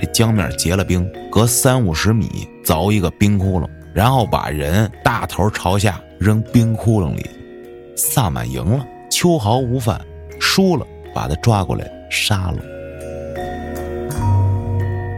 [0.00, 7.24] 这江面结了冰，隔三五十米凿一个冰窟窿，然后把人大头朝下扔冰窟窿里。
[7.96, 9.98] 萨满赢了，秋毫无犯；
[10.38, 12.58] 输了，把他抓过来杀了。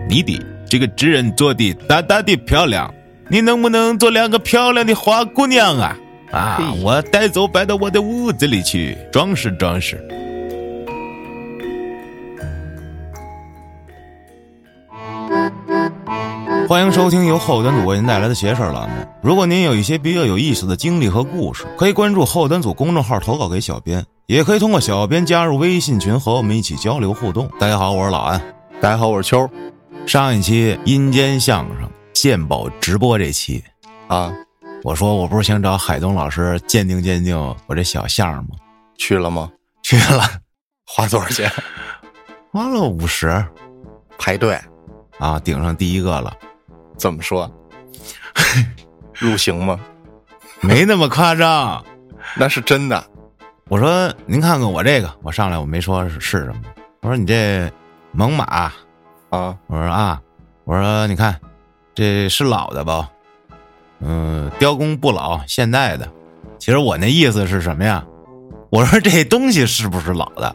[0.09, 2.92] 你的这个纸人做的大大的漂亮，
[3.29, 5.96] 你能不能做两个漂亮的花姑娘啊？
[6.30, 9.98] 啊，我带走摆到我的屋子里去装饰装饰。
[16.68, 18.96] 欢迎收听由后端组为您带来的邪事儿栏目。
[19.22, 27.50] 如果您有一些比较有意思的经历和故事，可以关注后端组公众号投稿给小编，也可以通过小编加入微信群和我们一起交流互动。
[27.59, 28.39] 大家好，我是老安。
[28.82, 29.49] 大家好，我是秋。
[30.07, 33.64] 上一期阴间相声鉴宝直播这期
[34.09, 34.31] 啊，
[34.84, 37.34] 我说我不是想找海东老师鉴定鉴定
[37.67, 38.50] 我这小相吗？
[38.98, 39.50] 去了吗？
[39.83, 40.23] 去了，
[40.84, 41.50] 花多少钱？
[42.53, 43.42] 花了五十，
[44.19, 44.61] 排队
[45.19, 46.31] 啊，顶上第一个了。
[46.99, 47.51] 怎么说？
[49.15, 49.79] 入刑吗？
[50.61, 51.85] 没那么夸张，
[52.37, 53.03] 那是真的。
[53.69, 56.61] 我说您看看我这个，我上来我没说是是什么。
[57.03, 57.71] 我说你这
[58.13, 58.75] 猛犸啊，
[59.31, 60.21] 我说啊，
[60.65, 61.39] 我说你看
[61.95, 63.09] 这是老的吧？
[64.01, 66.09] 嗯，雕工不老，现代的。
[66.59, 68.05] 其实我那意思是什么呀？
[68.71, 70.55] 我说这东西是不是老的？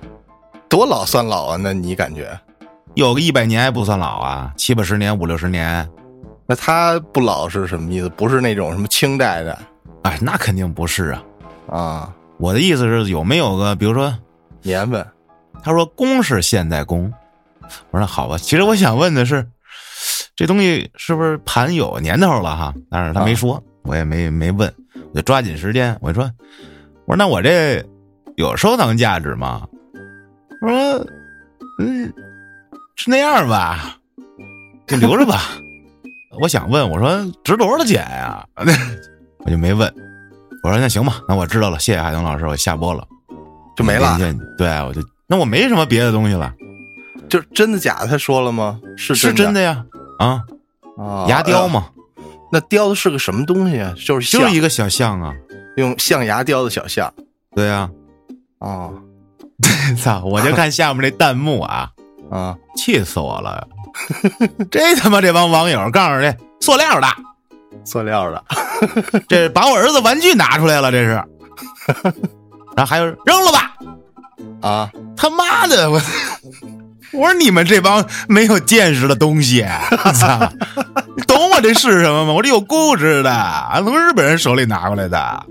[0.69, 1.57] 多老算老啊？
[1.61, 2.37] 那你感觉
[2.93, 4.53] 有个一百年还不算老啊？
[4.57, 5.89] 七八十年、五六十年。
[6.45, 8.09] 那他不老是什么意思？
[8.09, 9.57] 不是那种什么清代的？
[10.03, 11.23] 哎，那肯定不是啊！
[11.69, 14.13] 啊，我的意思是有没有个，比如说
[14.61, 15.05] 年份？
[15.63, 17.11] 他说工是现代工，
[17.91, 18.37] 我说好吧。
[18.37, 19.47] 其实我想问的是，
[20.35, 22.73] 这东西是不是盘有年头了哈？
[22.89, 24.71] 但是他没说，我也没没问，
[25.11, 26.29] 我就抓紧时间，我说，
[27.05, 27.81] 我说那我这
[28.35, 29.65] 有收藏价值吗？
[30.61, 31.07] 我说，
[31.79, 32.13] 嗯，
[32.97, 33.97] 是那样吧，
[34.85, 35.43] 就留着吧。
[36.39, 38.45] 我想问，我说值多少钱呀？
[39.45, 39.93] 我就没问。
[40.63, 43.05] 我说那行吧，那我知道了，谢谢海东老师，我下播了，
[43.75, 44.17] 就没了。
[44.57, 46.53] 对，我就那我没什么别的东西了。
[47.29, 48.07] 就真的假的？
[48.07, 48.79] 他说了吗？
[48.95, 49.85] 是是真的呀？
[50.19, 50.41] 啊
[50.97, 51.87] 啊，牙雕嘛。
[52.51, 53.93] 那雕的是个什么东西啊？
[54.05, 55.33] 就是就是一个小象啊，
[55.75, 57.13] 用象牙雕的小象。
[57.55, 57.89] 对呀。
[58.59, 58.93] 哦，
[59.99, 60.23] 操！
[60.23, 61.89] 我就看下面那弹幕啊
[62.31, 63.67] 啊，气死我了。
[64.71, 67.07] 这他妈这帮网友告诉你，塑料的，
[67.85, 68.43] 塑料的，
[69.29, 71.23] 这把我儿子玩具拿出来了，这是，
[72.75, 73.73] 然后还有扔了吧，
[74.61, 76.01] 啊，他妈的，我
[77.13, 79.65] 我说你们这帮没有见识的东西，
[81.15, 82.33] 你懂我这是什么吗？
[82.33, 85.45] 我这有故事的，从日本人手里拿过来的。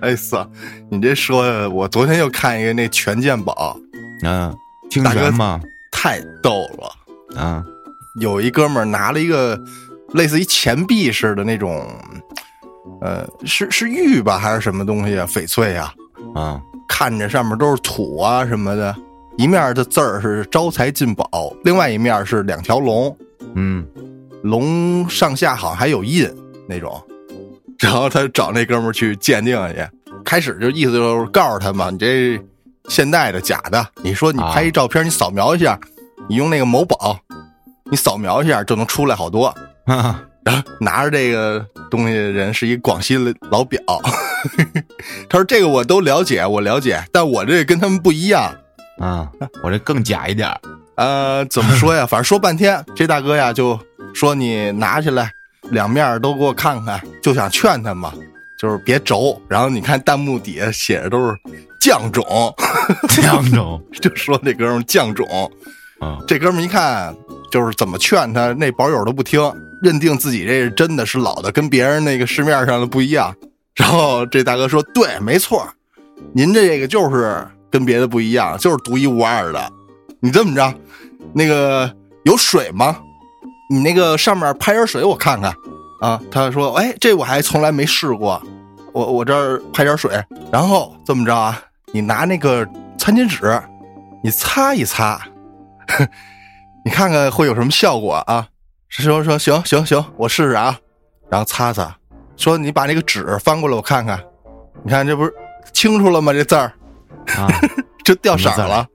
[0.00, 0.46] 哎操，
[0.90, 3.74] 你这说，我昨天又看一个那权健宝，
[4.22, 4.54] 嗯，
[4.90, 5.60] 听全吗？
[5.90, 7.64] 太逗了，啊。
[8.20, 9.60] 有一哥们儿拿了一个
[10.12, 11.84] 类似于钱币似的那种，
[13.00, 15.26] 呃，是是玉吧还是什么东西啊？
[15.28, 15.92] 翡翠啊，
[16.34, 18.94] 啊，看着上面都是土啊什么的，
[19.36, 23.16] 一面的字儿是招财进宝，另外一面是两条龙，
[23.54, 23.84] 嗯，
[24.42, 26.30] 龙上下好像还有印
[26.68, 27.02] 那种，
[27.80, 29.84] 然后他找那哥们儿去鉴定去，
[30.24, 32.40] 开始就意思就是告诉他嘛，你这
[32.88, 35.76] 现代的假的，你说你拍一照片，你扫描一下，
[36.28, 37.18] 你用那个某宝。
[37.90, 43.80] 你扫描一下就能出来好多，啊然后拿着这个东西的人是一广西的老表，
[45.28, 48.54] 他说这个我都了解，我了解，但我这跟他们不一样
[48.98, 49.30] 啊，
[49.62, 50.50] 我这更假一点
[50.96, 52.04] 呃，怎么说呀？
[52.06, 53.78] 反正说半天，这大哥呀就
[54.14, 55.32] 说你拿起来
[55.70, 58.12] 两面都给我看看，就想劝他嘛，
[58.58, 59.40] 就是别轴。
[59.48, 61.34] 然后你看弹幕底下写的都是
[61.80, 62.54] 降种，
[63.08, 65.50] 降种，就说那哥们降种。
[66.00, 67.14] 啊，这哥们一看
[67.54, 69.40] 就是怎么劝他，那保友都不听，
[69.80, 73.32] 认定自己这是真的是老的，跟别人那个市面上的不一样。
[73.76, 75.64] 然后这大哥说：“对，没错，
[76.32, 79.70] 您这个就是跟别的不一样，就是独一无二的。
[80.18, 80.74] 你这么着，
[81.32, 81.88] 那个
[82.24, 82.96] 有水吗？
[83.70, 85.54] 你那个上面拍点水，我看看。”
[86.02, 88.42] 啊，他说：“哎，这我还从来没试过，
[88.92, 90.10] 我我这儿拍点水，
[90.50, 91.62] 然后这么着啊，
[91.92, 92.68] 你拿那个
[92.98, 93.62] 餐巾纸，
[94.24, 95.20] 你擦一擦。”
[96.84, 98.46] 你看看会有什么效果啊？
[98.88, 100.78] 师兄说行行行，我试试啊。
[101.30, 101.96] 然后擦擦，
[102.36, 104.22] 说你把那个纸翻过来，我看看。
[104.84, 105.32] 你看这不是
[105.72, 106.32] 清楚了吗？
[106.32, 106.72] 这字儿
[107.36, 107.48] 啊，
[108.04, 108.86] 就掉色了，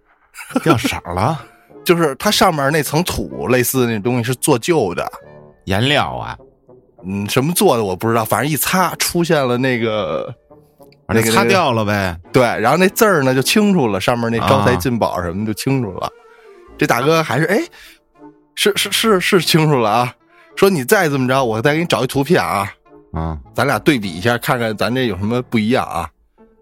[0.64, 1.44] 掉色了。
[1.84, 5.12] 就是它上面那层土，类似那东西是做旧的
[5.66, 6.38] 颜料啊。
[7.04, 10.32] 嗯，什么做的我不知道，反正一擦出现了那个，
[11.08, 12.16] 那个擦掉了呗。
[12.32, 16.10] 对，然后那字儿呢就清楚了，上面那招财进宝什么就清楚了。
[16.80, 17.62] 这大哥还是哎，
[18.56, 20.16] 是是是是清楚了啊。
[20.56, 22.74] 说你再这么着，我再给你找一图片啊，
[23.14, 26.10] 啊，咱俩对比一下，看看咱这有什么不一样啊。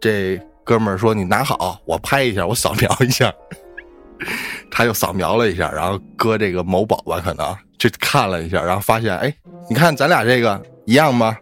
[0.02, 3.32] 这哥们儿说你拿好，我拍一下，我扫描一下。
[4.72, 9.32] 他又扫描了一下，然后搁这个某宝吧，可能去看了一下，然后发现，哎，
[9.70, 11.38] 你看咱俩这个一样吗？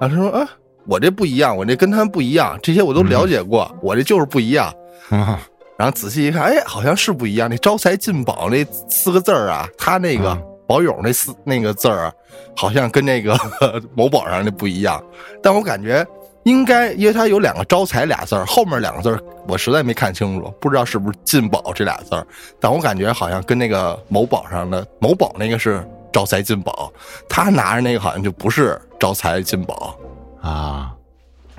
[0.00, 0.48] 啊，他说啊，
[0.86, 4.72] 我这不一样，我这跟他们不一样，这些我都了解过，我这就是不一样。
[5.10, 5.40] 啊
[5.82, 7.50] 然后仔细一看，哎，好像是不一样。
[7.50, 12.12] 那招财进宝那四个字儿啊，他那个嗯保友那四那个字儿啊，
[12.54, 13.36] 好像跟那个
[13.92, 15.02] 某宝上那不一样。
[15.42, 16.06] 但我感觉
[16.44, 22.24] 应该，因为它有两个招财俩字儿，后面两个字儿我实在没看清楚，不知道是不是进宝这俩字儿。
[22.60, 26.92] 但我感觉好像跟那个某宝上的某宝那个是招财进宝，
[27.28, 29.98] 他拿着那个好像就不是招财进宝。
[30.40, 30.94] 啊，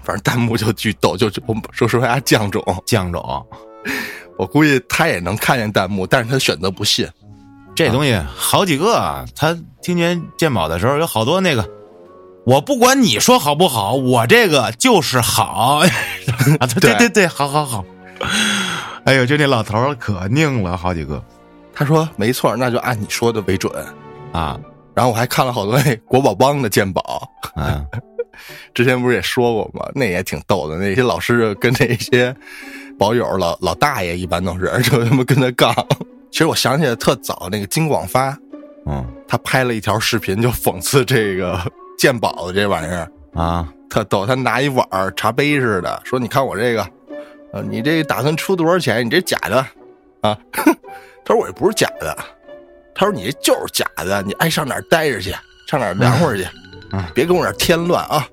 [0.02, 2.64] 反正弹幕就巨逗，就就我说实话降种。
[2.86, 3.46] 降种
[4.38, 7.08] 我估计他也能看见弹幕，但是他选择不信。
[7.76, 11.68] 这东西好几个啊，他听见鉴宝的时候有好多那个，
[12.46, 15.82] 我不管你说好不好，我这个就是好。
[16.60, 17.84] 啊，对对对对，好好好。
[19.06, 21.24] 哎呦，就那老头儿可拧了，好几个
[21.74, 23.72] 他说没错，那就按你说的为准。
[24.32, 24.60] 啊
[24.96, 27.84] 然后我还看了好多那国宝帮的鉴宝，啊
[28.76, 29.90] 之前不是也说过吗？
[29.96, 32.36] 那也挺逗的，那些老师跟那些
[32.98, 35.74] 保友老老大爷一般都是就他妈跟他杠。
[36.32, 38.38] 其实我想起来特早，那个金广发
[38.86, 41.60] 嗯他拍了一条视频，就讽刺这个
[41.98, 43.12] 鉴宝的这玩意儿。
[43.34, 46.88] 啊特逗，他拿一碗茶杯似的，说：“你看我这个，
[47.52, 49.06] 呃，你这打算出多少钱？
[49.06, 49.58] 你这假的
[50.22, 50.36] 啊？”
[51.24, 52.18] 他说：“我这不是假的。”
[52.96, 55.30] 他说：“你这就是假的，你爱上哪儿待着去，
[55.68, 56.48] 上哪儿凉快去，
[56.92, 58.28] 嗯别跟我这添乱啊。”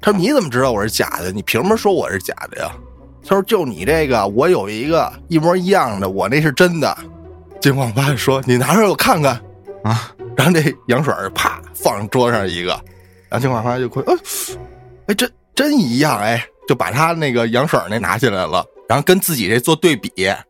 [0.00, 1.32] 他说：“你怎么知道我是假的？
[1.32, 2.70] 你凭什么说我是假的呀？”
[3.28, 6.96] 他说：“就你这个，我有一个一模一样的，我那是真的。”
[7.60, 9.34] 金广发说：“你拿出来我看看。”
[9.84, 12.70] 啊然后这羊水啪放桌上一个，
[13.28, 14.14] 然后金广发就哭，哎，
[15.08, 20.44] 哎，真真一样，哎，就把他那个羊水那拿起来了，然后跟自己这做对比，哎，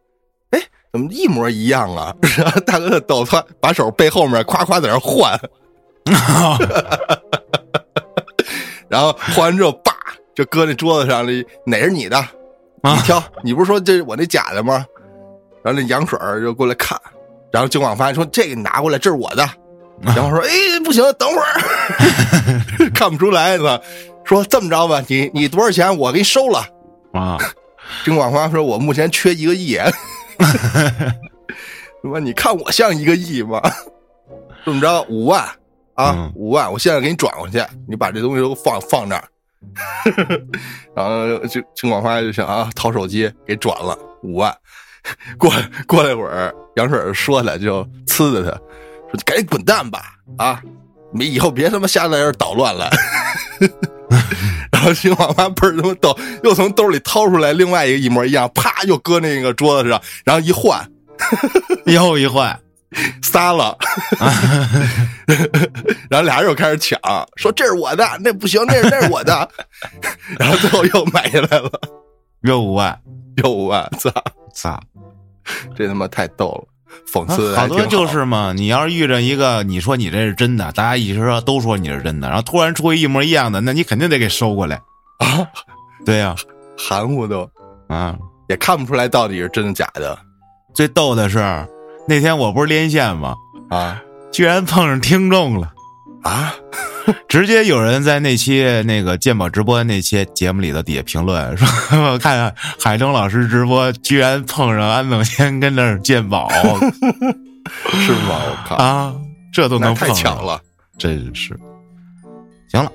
[0.92, 2.14] 怎么一模一样啊？
[2.36, 5.40] 然后大哥就抖他把手背后面夸夸在那儿换，
[8.88, 9.90] 然后换完之后，叭
[10.34, 11.32] 就搁那桌子上了，
[11.64, 12.22] 哪是你的？
[12.82, 14.84] 你啊挑，你不是说这是我那假的吗？
[15.62, 16.98] 然后那羊水就过来看，
[17.50, 19.48] 然后金广发说：“这个你拿过来，这是我的。”
[20.00, 20.48] 然后说：“哎，
[20.84, 23.80] 不行，等会儿， 看不出来吧。”
[24.24, 25.96] 说这么着吧，你你多少钱？
[25.98, 26.64] 我给你收了。
[27.12, 27.38] 啊
[28.04, 29.76] 金广发说：“我目前缺一个亿。”
[30.38, 33.60] 他妈，你看我像一个亿吗？
[34.64, 35.42] 这么着，五万
[35.94, 39.24] 啊嗯，五万，我现在给你转过去，你把这东西都放放那儿。
[40.94, 44.54] 然后就金广发就想啊，掏手机给转了五万。
[45.38, 45.52] 过
[45.86, 48.60] 过了一会儿，杨水儿说了，就呲着他说
[49.24, 50.16] ：“赶紧滚蛋吧！
[50.36, 50.60] 啊，
[51.12, 52.90] 你以后别他妈瞎在这捣乱了。
[54.70, 60.86] ”然后金广发倍儿他妈逗，又从兜里掏出来另外一个一模一样，啪又搁那个桌子上，然后一换
[61.86, 62.58] 又一换
[63.22, 63.76] 仨了，
[66.08, 66.98] 然后俩人又开始抢，
[67.36, 69.48] 说这是我的，那不行，那是那是我的，
[70.38, 71.70] 然后最后又买下来了，
[72.42, 72.98] 又五万，
[73.36, 74.10] 又五万，操，
[74.54, 74.80] 操！
[75.76, 76.64] 这他妈太逗了，
[77.12, 84.76] 讽刺好多就是嘛，你要是遇着一个，你说你这是真的，大家一直说都说你是真的，然后突然出一模一样的，那你肯定得给收过来。
[85.18, 85.46] 啊，
[86.06, 86.34] 对呀、
[86.76, 87.48] 含糊都
[87.88, 88.16] 啊，
[88.48, 90.18] 也看不出来到底是真的假的。
[90.74, 91.38] 最逗的是
[92.08, 93.34] 那天我不是连线吗？
[93.68, 95.72] 啊居然碰上听众了，
[96.22, 96.54] 啊！
[97.28, 101.66] 直接有人在那期那个鉴宝直播那期节目里头底下评论说，
[102.12, 106.48] 我看海东老师直播，居然碰上安总监跟那儿鉴宝
[107.92, 108.40] 是吗？
[108.46, 109.14] 我靠，啊，
[109.52, 110.60] 这都能碰上巧，了。
[110.98, 111.58] 真是。
[112.70, 112.92] 行了，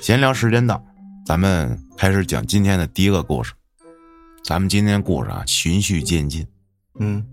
[0.00, 0.82] 闲聊时间到，
[1.26, 3.52] 咱们开始讲今天的第一个故事。
[4.42, 6.46] 咱们今天故事啊，循序渐进。
[6.98, 7.24] 嗯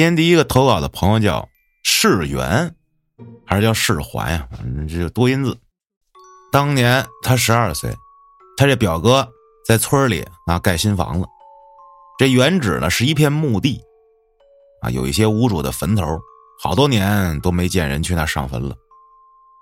[0.00, 1.46] 今天第一个投稿的朋友叫
[1.82, 2.74] 世元，
[3.44, 4.48] 还是叫世环呀？
[4.50, 5.54] 反正这个多音字。
[6.50, 7.94] 当年他十二岁，
[8.56, 9.28] 他这表哥
[9.62, 11.28] 在村里啊盖新房子，
[12.18, 13.78] 这原址呢是一片墓地，
[14.80, 16.18] 啊有一些无主的坟头，
[16.62, 18.74] 好多年都没见人去那上坟了，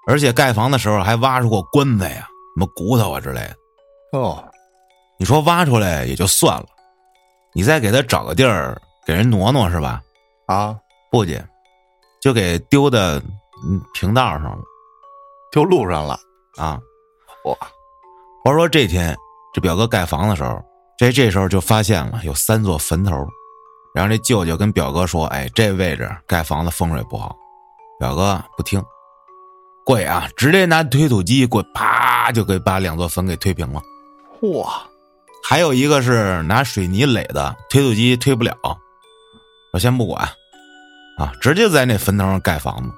[0.07, 3.57] 而且盖房的时候还挖出过棺材呀、什么骨头啊之类的。
[4.13, 4.49] 哦，
[5.19, 6.67] 你说挖出来也就算了，
[7.55, 10.01] 你再给他找个地儿给人挪挪是吧？
[10.49, 10.77] 啊，
[11.11, 11.41] 不去，
[12.21, 13.23] 就给丢的
[13.65, 14.59] 嗯平道上了
[15.53, 16.19] 丢路上了。
[16.57, 16.81] 啊！
[17.45, 17.57] 我，
[18.43, 19.17] 话说这天
[19.55, 20.61] 这表哥盖房的时候，
[20.99, 23.15] 这这时候就发现了有三座坟头，
[23.95, 27.37] 然后这舅舅跟表哥说：“哎，这位置盖房子风水不好，
[28.01, 28.83] 表哥不听，
[29.85, 33.81] 跪啊，直接拿推土机跪，啪就给把两座坟给推平了。
[34.41, 34.69] 嚯，
[35.49, 38.53] 还有一个是拿水泥垒的，推土机推不了，
[39.73, 40.29] 我先不管，
[41.19, 42.91] 啊，直接在那坟头上盖房子，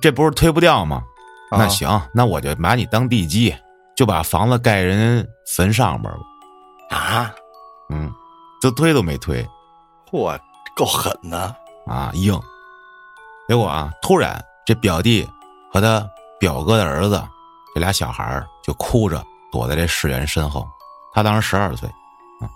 [0.00, 1.02] 这不是推不掉吗？
[1.50, 3.54] 啊那行，那我就把你当地基，
[3.96, 6.96] 就把房子盖人坟上边吧。
[6.96, 7.34] 啊，
[7.90, 8.12] 嗯，
[8.60, 9.46] 就推都没推
[10.10, 10.38] 嚯，
[10.74, 11.56] 够狠的。
[11.86, 12.38] 啊，硬。
[13.48, 15.28] 结果啊，突然这表弟
[15.70, 16.06] 和他
[16.38, 17.22] 表哥的儿子
[17.74, 20.66] 这俩小孩儿就哭着躲在这世元身后。
[21.12, 21.86] 他当时十二岁，
[22.40, 22.48] 啊，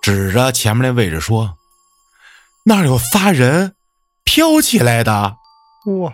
[0.00, 1.54] 指着前面那位置说
[2.64, 3.75] ：“那儿有仨人
[4.26, 5.38] 飘起来的。”
[6.02, 6.12] 哇，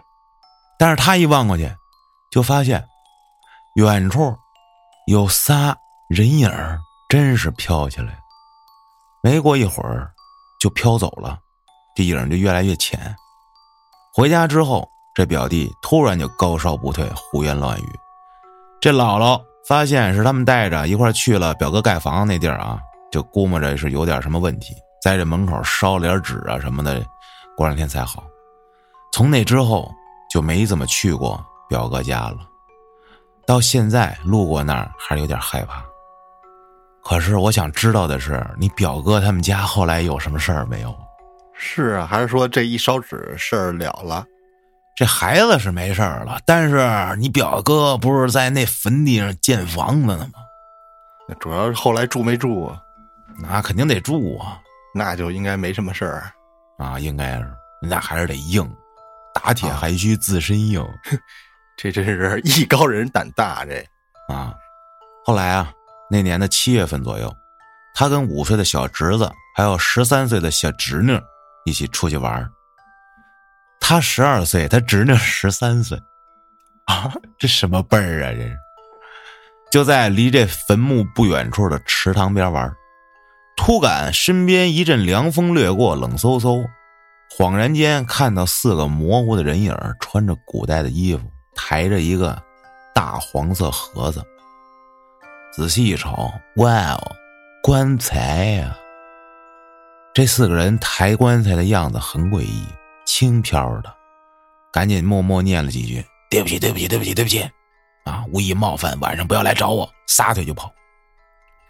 [0.78, 1.68] 但是他一望过去，
[2.30, 2.86] 就发现
[3.74, 4.36] 远处
[5.06, 5.74] 有仨
[6.08, 6.78] 人影儿
[7.08, 8.18] 真是飘起来，
[9.22, 10.12] 没过一会儿
[10.60, 11.38] 就飘走了，
[11.96, 13.16] 这影就越来越浅。
[14.14, 17.98] 回家之后，这表弟突然就高烧不退，胡言乱语。
[18.78, 22.78] 这姥姥发现是他们带着一块去了表哥盖房子那地儿啊，
[23.10, 27.02] 就估摸着是有点什么问题，在这门口烧了点纸啊什么的，
[27.62, 28.24] 过两天才好。
[29.12, 29.88] 从那之后
[30.28, 32.38] 就没怎么去过表哥家了，
[33.46, 35.84] 到现在路过那儿还是有点害怕。
[37.04, 40.94] 可是我想知道的是，你表哥他们家后来有什么事儿没有？
[41.54, 44.24] 是啊，还是说这一烧纸事儿了了？
[44.96, 50.40] 这孩子是没事儿了，但是你表哥不是在那坟地上建房子呢吗？
[51.28, 52.80] 那主要是后来住没住啊？
[53.38, 54.60] 那肯定得住啊！
[54.94, 56.30] 那就应该没什么事儿。
[56.78, 58.68] 啊，应该是，那还是得硬，
[59.34, 60.84] 打铁还需自身硬
[61.76, 63.84] 这真是 艺高人胆大，这
[64.28, 64.54] 啊。
[65.24, 65.72] 后来啊，
[66.10, 67.32] 那年的七月份左右，
[67.94, 71.18] 他跟五岁的小侄子还有十三岁的小侄女
[71.64, 72.48] 一起出去玩
[73.80, 75.96] 他十二岁，他侄女十三岁，
[76.86, 78.32] 啊， 这什么辈儿啊？
[78.32, 78.56] 这是
[79.70, 82.76] 就在离这坟墓不远处的池塘边玩儿
[83.64, 86.66] 突感身边一阵凉风掠过，冷飕飕。
[87.30, 92.36] 恍然间看到四个模糊的人影穿着古代的衣服，抬着一个
[92.92, 94.20] 大黄色盒子。
[95.52, 97.12] 仔细一瞅，哇哦，
[97.62, 98.76] 棺材呀、
[100.12, 102.66] 这四个人抬棺材的样子很诡异，
[103.06, 103.94] 轻飘的，
[104.72, 107.48] 赶紧默默念了几句：“对不起，对不起，对不起，对不起，
[108.02, 110.68] 啊，无意冒犯，晚上不要来找我。”撒腿就跑。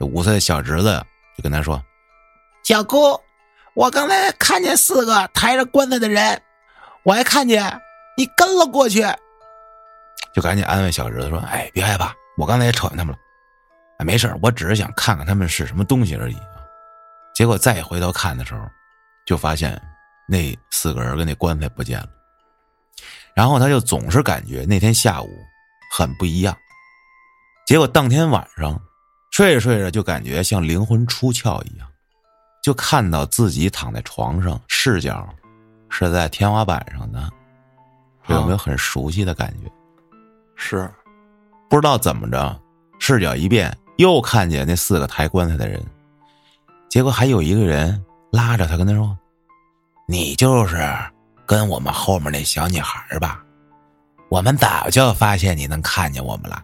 [0.00, 1.04] 这五岁的小侄子
[1.42, 1.82] 就跟他说
[2.62, 3.18] ：“小姑，
[3.74, 6.40] 我刚才看见四个抬着棺材的人，
[7.02, 7.80] 我还看见
[8.16, 9.02] 你跟了过去。”
[10.32, 13.18] 就赶紧安慰小侄子说：“哎，别害怕，我刚才也瞅见他们了。
[13.98, 16.62] 哎，没事儿我只是想看看他们是什么东西而已啊。”
[17.34, 18.60] 结果再回头看的时候，
[19.26, 19.80] 就发现
[20.28, 22.08] 那四个人跟那棺材不见了。
[23.34, 25.28] 然后他就总是感觉那天下午
[25.90, 26.56] 很不一样。
[27.66, 28.78] 结果当天晚上
[29.32, 31.88] 睡着睡着就感觉像灵魂出窍一样，
[32.62, 35.26] 就看到自己躺在床上，视角
[35.88, 37.30] 是在天花板上的，
[38.28, 39.72] 有没有很熟悉的感觉？
[40.54, 40.88] 是
[41.70, 42.60] 不知道怎么着，
[42.98, 45.82] 视角一变，又看见那四个抬棺材的人，
[46.90, 49.16] 结果还有一个人拉着他跟他说
[50.06, 50.76] ：“你就是
[51.46, 53.42] 跟我们后面那小女孩吧？
[54.28, 56.62] 我们早就发现你能看见我们了，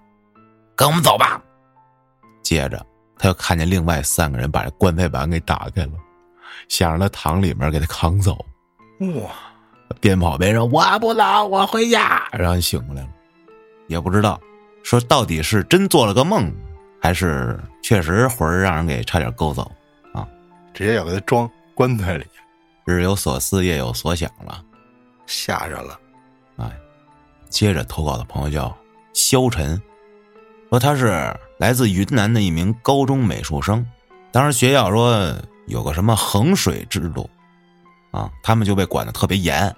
[0.77, 1.43] 跟我们走吧。”
[2.49, 2.83] 接着
[3.19, 5.93] 他又看见另外三个人把这棺材板给打开了，
[6.67, 8.43] 想让他躺里面给他扛走，
[9.01, 9.31] 哇，
[10.01, 13.09] 边跑边说：“我不走，我回家。”然后就醒过来了，
[13.87, 14.41] 也不知道
[14.83, 16.51] 说到底是真做了个梦，
[17.03, 19.71] 还是确实魂儿让人给差点勾走
[20.15, 20.27] 啊。
[20.73, 22.25] 直接要给他装棺材里，
[22.87, 24.65] 日有所思，夜有所想了。
[25.27, 26.01] 吓着了。
[26.57, 26.73] 哎，
[27.51, 28.75] 接着投稿的朋友叫
[29.13, 29.79] 萧晨，
[30.71, 33.85] 说他是来自云南的一名高中美术生，
[34.31, 35.35] 当时学校说
[35.67, 37.29] 有个什么衡水制度，
[38.13, 39.75] 啊，他们就被管得特别严，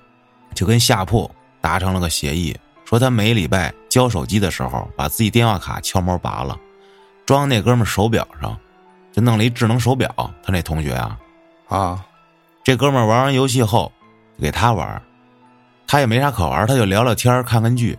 [0.54, 6.54] 就跟下铺达成了个协议，说他每礼拜交手机的时候，把自己电话卡悄摸拔了，
[7.24, 8.54] 装那哥们手表上，
[9.10, 10.14] 就弄了一智能手表。
[10.42, 11.18] 他那同学啊，
[11.68, 12.04] 啊，
[12.62, 13.90] 这哥们玩完游戏后，
[14.36, 15.02] 就给他玩，
[15.86, 17.98] 他也没啥可玩，他就聊聊天儿看看剧。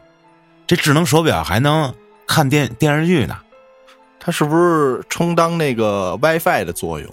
[0.68, 1.92] 这智能手表还能
[2.28, 3.36] 看电电视剧呢
[4.24, 7.10] 它是不是充当那个 WiFi 的作用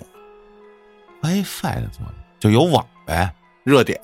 [1.23, 3.33] ？，WiFi 的作用就有网呗，
[3.65, 3.99] 热点，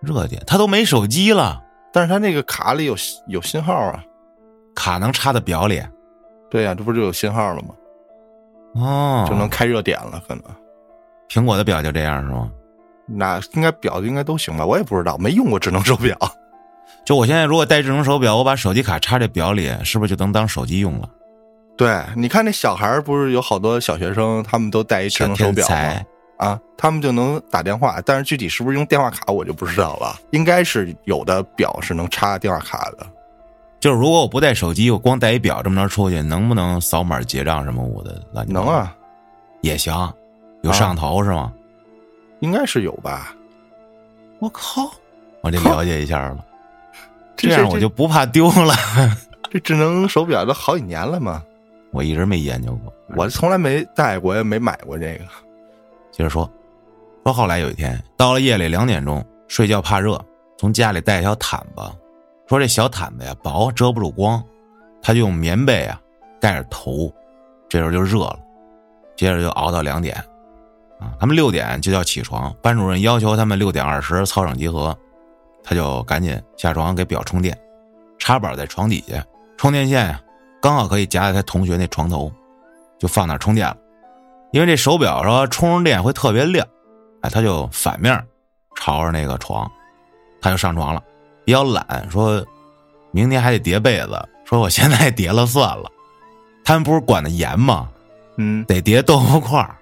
[0.00, 0.40] 热点。
[0.46, 1.60] 它都没手机了，
[1.92, 2.94] 但是它那个卡里有
[3.26, 4.04] 有信号啊。
[4.72, 5.82] 卡能插到表里
[6.48, 7.74] 对呀、这不就有信号了吗？
[8.74, 10.44] 哦，就能开热点了，可能。
[11.28, 12.48] 苹果的表就这样是吗？
[13.06, 14.64] 那应该表应该都行吧？
[14.64, 16.16] 我也不知道，没用过智能手表。
[17.04, 21.08] 就我现在如果戴智能手表，我把手机卡插这表里，是不是就能当手机用了？
[21.80, 26.02] 对，你看那小孩儿不是有好多小学生，他们都带一智能手表吗？
[26.36, 30.20] 啊，他们就能打电话，但是具体是不是用电话卡，我就不知道了。
[30.32, 33.06] 应该是有的表是能插电话卡的。
[33.80, 38.44] 就是如果我不带手机，我光带一表这么着出去，能不能扫码结账什么我的？
[38.46, 38.94] 能啊，
[39.62, 39.94] 也行，
[40.60, 41.50] 有摄像头是吗？
[42.40, 43.34] 应该是有吧。
[44.38, 44.90] 我靠，
[45.40, 46.44] 我得了解一下了。
[47.36, 48.74] 这样我就不怕丢了。
[49.50, 51.42] 这智能手表都好几年了嘛，
[51.92, 55.24] 我一直没研究过，我从来没带过，也没买过这个。
[56.12, 56.48] 接着说，
[57.24, 60.20] 说后来有一天到了夜里两点钟，睡觉怕热，
[60.56, 61.82] 从家里带一条毯子。
[62.46, 64.42] 说这小毯子呀薄，遮不住光，
[65.02, 66.00] 他就用棉被啊
[66.40, 67.12] 盖着头，
[67.68, 68.38] 这时候就热了。
[69.16, 70.16] 接着就熬到两点，
[70.98, 72.54] 啊，他们六点就要起床。
[72.62, 74.96] 班主任要求他们六点二十操场集合，
[75.62, 77.56] 他就赶紧下床给表充电，
[78.18, 79.24] 插板在床底下，
[79.56, 80.20] 充电线呀
[80.60, 82.30] 刚好可以夹在他同学那床头，
[82.98, 83.76] 就放那充电了。
[84.52, 86.66] 因为这手表说充上电会特别亮，
[87.22, 88.22] 哎，他就反面
[88.76, 89.70] 朝着那个床，
[90.40, 91.02] 他就上床了。
[91.44, 92.44] 比较懒，说
[93.10, 94.28] 明天还得叠被子。
[94.44, 95.90] 说我现在叠了算了。
[96.64, 97.88] 他们不是管的严吗？
[98.36, 99.76] 嗯，得叠豆腐块儿。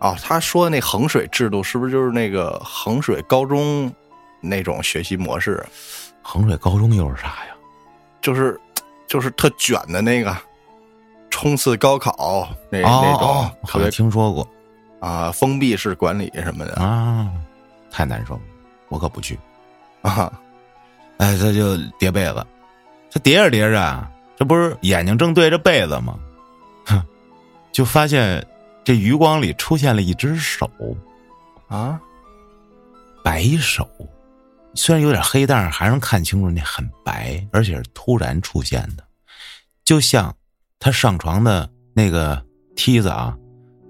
[0.00, 3.92] 哦，他说那衡水制度是不是就是那个衡水高中
[4.40, 5.64] 那种学习模式？
[6.22, 7.56] 衡水高中又是啥呀？
[8.20, 8.60] 就是
[9.06, 10.36] 就是特卷的那个
[11.30, 14.46] 冲刺高考那那种，好像听说过
[15.00, 17.30] 啊，封闭式管理什么的啊，
[17.90, 18.40] 太难受了，
[18.88, 19.38] 我可不去
[20.02, 20.32] 啊。
[21.18, 22.46] 哎，他就叠被子，
[23.10, 26.18] 他叠着叠着，这不是眼睛正对着被子吗？
[26.84, 27.02] 哼，
[27.72, 28.44] 就发现
[28.84, 30.70] 这余光里出现了一只手，
[31.68, 31.98] 啊，
[33.24, 33.88] 白手，
[34.76, 39.02] 虽然有点黑，但是还能看清楚那很白，而且是突然出现的，
[39.84, 40.32] 就像
[40.78, 42.40] 他上床的那个
[42.76, 43.36] 梯子啊，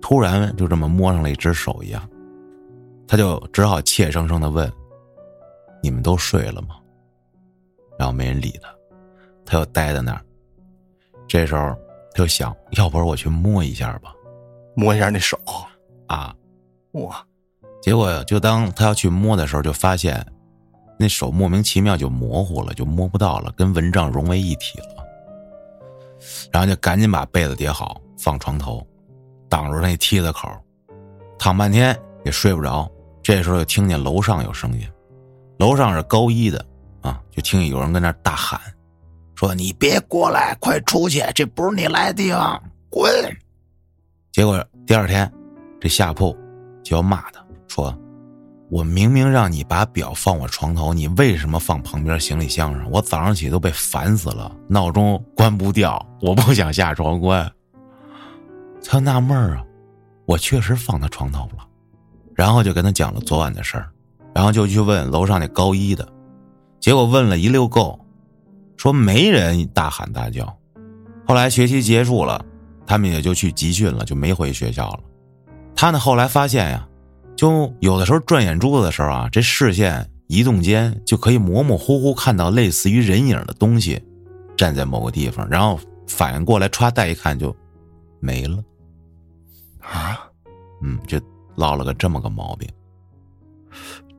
[0.01, 2.09] 突然就这么摸上了一只手一样，
[3.07, 4.73] 他就只好怯生生的问
[5.83, 6.77] ：“你们都睡了吗？”
[7.99, 8.69] 然后没人理他，
[9.45, 10.21] 他又待在那儿。
[11.27, 11.75] 这时候
[12.13, 14.15] 他就想，要不然我去摸一下吧，
[14.77, 15.37] 摸一下那手
[16.07, 16.35] 啊，
[16.93, 17.25] 哇！
[17.83, 20.25] 结果就当他要去摸的时候，就发现
[20.99, 25.05] 那手莫名其妙就模糊了，就摸不到了，跟蚊帐融为一体了。
[26.51, 28.87] 然后就赶紧把被子叠好，放床头，
[29.49, 30.49] 挡住那梯子口，
[31.39, 32.91] 躺半天也睡不着。
[33.23, 34.89] 这时候就听见楼上有声音，
[35.59, 36.65] 楼上是高一的。
[37.03, 37.23] 啊！
[37.31, 38.61] 就听见有人跟那大喊，
[39.37, 41.23] 说：“你别过来，快出去！
[41.37, 43.09] 这不是你来的地方，滚！”
[44.33, 45.33] 结果第二天，
[45.81, 46.37] 这下铺
[46.83, 47.97] 就要骂他，说
[48.69, 52.91] ：“我明明让你把表放我床头，你为什么放旁边行李箱上？
[52.91, 57.51] 我早上起都被烦死了，闹钟关不掉，我不想下床关。”
[58.85, 59.65] 他纳闷啊，
[60.27, 61.67] 我确实放他床头了，
[62.35, 63.89] 然后就跟他讲了昨晚的事儿，
[64.35, 66.07] 然后就去问楼上那高一的。
[66.81, 67.99] 结果问了一溜够，
[68.77, 70.57] 说没人大喊大叫。
[71.27, 72.45] 后来学期结束了，
[72.87, 75.01] 他们也就去集训了，就没回学校了。
[75.75, 76.87] 他呢后来发现呀，
[77.37, 84.03] 就有的时候转眼珠子的时候啊，这视线移动间就可以模模糊糊看到类似于人影的东西
[84.57, 87.55] 站在某个地方，然后反应过来，歘带一看就
[88.19, 88.59] 没了。
[89.81, 90.19] 啊，
[90.83, 91.21] 嗯，就
[91.55, 92.69] 落了个这么个毛病。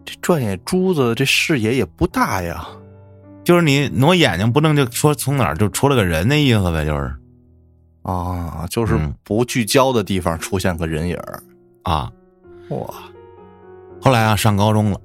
[0.06, 2.66] 这转眼珠子，这视野也不大呀，
[3.44, 7.14] 就是你挪眼睛不能就说从哪儿就出了个人那意思呗，就是。
[8.04, 11.20] 啊，就是不聚焦的地方出现个人影
[11.84, 12.10] 啊，
[12.70, 12.94] 哇！
[14.02, 15.00] 后来啊，上高中了，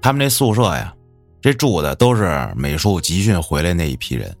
[0.00, 0.94] 他们这宿舍呀，
[1.40, 4.34] 这住的都是美术集训回来那一批人，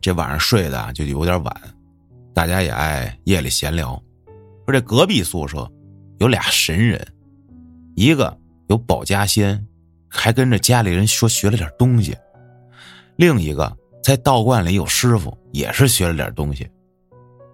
[0.00, 1.56] 这晚上睡的就有点晚，
[2.34, 4.00] 大家也爱夜里闲聊。
[4.66, 5.70] 说这隔壁宿舍
[6.18, 7.06] 有俩神人，
[7.96, 8.38] 一个。
[8.68, 9.62] 有保家仙，
[10.08, 12.16] 还跟着家里人说学了点东西。
[13.16, 13.70] 另一个
[14.02, 16.66] 在道观里有师傅，也是学了点东西。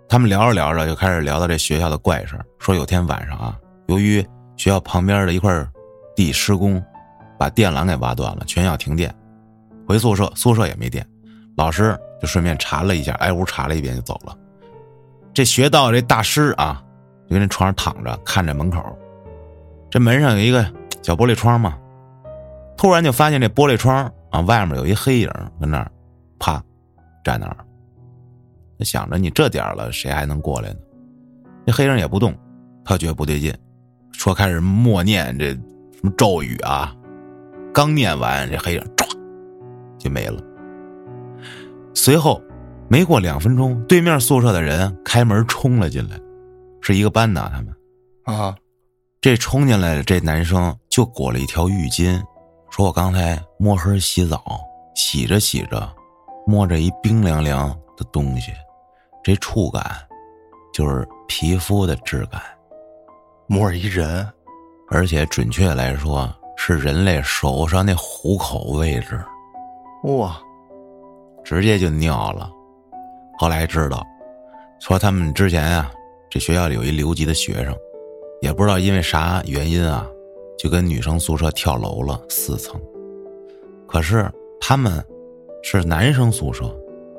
[0.08, 4.22] 他们聊着聊着，就开始聊到这学校的怪事说有天晚上啊，由于
[4.56, 5.66] 学校旁边的一块
[6.14, 6.82] 地施工，
[7.38, 9.14] 把电缆给挖断了，全校停电。
[9.86, 11.06] 回宿舍，宿舍也没电。
[11.56, 14.36] 老师就顺便查了一下，挨屋查了一遍就走了。
[15.34, 16.82] 这学道这大师啊，
[17.28, 18.82] 就跟那床上躺着，看着门口。
[19.90, 20.64] 这门上有一个。
[21.00, 21.78] 小玻璃窗嘛，
[22.76, 25.90] 突然就发现这玻璃窗啊，外面有一黑影跟那儿，
[26.38, 26.62] 啪，
[27.24, 27.56] 站那儿。
[28.78, 30.76] 他想着你这点了，谁还能过来呢？
[31.64, 32.36] 这黑影也不动，
[32.84, 33.56] 他觉得不对劲，
[34.18, 36.92] 说开始默念这什么咒语啊，
[37.72, 39.06] 刚念完，这黑影唰
[39.96, 40.42] 就没了。
[41.94, 42.42] 随后
[42.88, 46.18] 没过两分钟，对面宿舍的人开门冲了进来，
[46.80, 47.72] 是一个班的他们。
[48.24, 48.56] 啊，
[49.20, 52.20] 这冲进来的这男生就裹了一条浴巾，
[52.70, 54.42] 说我刚才摸黑洗澡，
[54.96, 55.88] 洗着洗着，
[56.44, 58.50] 摸着一冰凉凉的东西，
[59.22, 59.80] 这触感
[60.74, 62.42] 就是皮肤的质感，
[63.50, 64.26] 摸着一人，
[64.90, 69.18] 而且准确来说是人类手上那虎口位置，
[70.04, 70.38] 哇，
[71.42, 72.50] 直接就尿了。
[73.38, 74.06] 后来知道，
[74.80, 75.90] 说他们之前啊，
[76.28, 77.74] 这学校里有一留级的学生，
[78.42, 80.06] 也不知道因为啥原因啊，
[80.58, 82.78] 就跟女生宿舍跳楼了四层。
[83.86, 84.30] 可是
[84.60, 85.02] 他们
[85.62, 86.70] 是男生宿舍，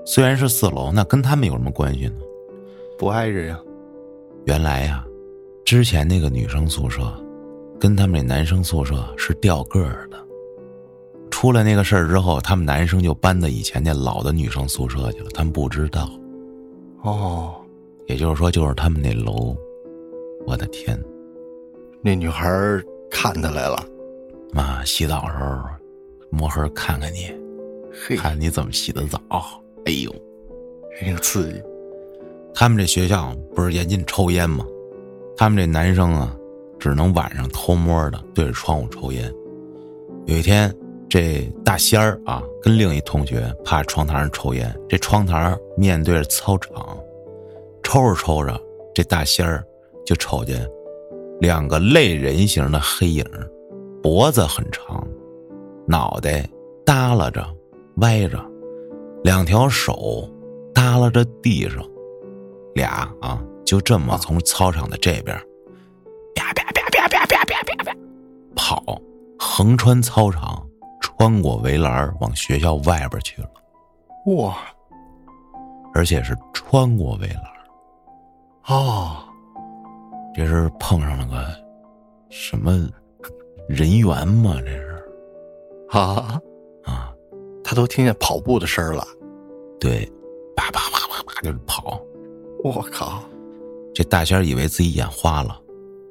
[0.05, 2.17] 虽然是四楼，那跟他们有什么关系呢？
[2.99, 3.59] 不碍着呀，
[4.45, 5.03] 原来呀，
[5.69, 7.03] 之前那个女生宿舍
[7.79, 10.17] 跟他们那男生宿舍是调个儿的。
[11.29, 16.09] 出了那个事儿之后，他们男生就搬到以前那老的女生宿舍去了，他们不知道。
[17.03, 17.53] 哦，
[18.07, 19.55] 也就是说，就是他们那楼，
[20.47, 20.99] 我的天，
[22.01, 23.85] 那女孩儿看他来了，
[24.51, 25.61] 妈，洗澡时候
[26.31, 27.31] 摸黑看看你，
[28.07, 29.21] 嘿，看你怎么洗的澡。
[29.85, 30.11] 哎呦，
[30.99, 31.61] 挺刺激，
[32.55, 34.65] 他们这学校不是严禁抽烟吗？
[35.39, 36.35] 他们这男生啊，
[36.77, 39.33] 只能晚上偷摸的对着窗户抽烟。
[40.25, 40.69] 有一天，
[41.07, 46.99] 这大仙儿啊，跟另一同学趴窗台上抽烟，这窗台面对着操场，
[47.83, 48.61] 抽着抽着，
[48.93, 49.63] 这大仙儿
[50.05, 50.69] 就瞅见
[51.39, 53.25] 两个类人形的黑影，
[54.03, 55.07] 脖子很长，
[55.87, 56.45] 脑袋
[56.85, 57.41] 耷拉着、
[58.01, 58.37] 歪着，
[59.23, 60.29] 两条手
[60.73, 61.81] 耷拉着地上，
[62.75, 65.37] 俩啊，就这么从操场的这边，
[66.33, 67.95] 啪啪啪啪啪啪啪啪啪
[68.55, 68.99] 跑，
[69.37, 70.67] 横穿操场，
[70.99, 73.49] 穿过围栏，往学校外边去了，
[74.37, 74.57] 哇，
[75.93, 77.43] 而且是穿过围栏。
[78.69, 79.17] 哦，
[80.33, 81.45] 这是碰上了个
[82.31, 82.89] 什么
[83.67, 84.55] 人员吗？
[84.61, 85.03] 这是
[85.91, 86.41] 啊，
[86.85, 87.13] 啊，
[87.63, 89.05] 他都听见跑步的声了，
[89.79, 90.11] 对，
[90.55, 92.01] 啪啪啪啪啪就跑。
[92.63, 93.23] 我靠，
[93.93, 95.59] 这大仙儿以为自己眼花了，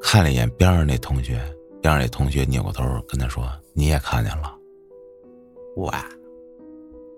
[0.03, 1.35] 看了一眼边上那同学，
[1.81, 4.55] 边上那同学扭过头跟他说：“你也看见了？”
[5.79, 6.05] 哇，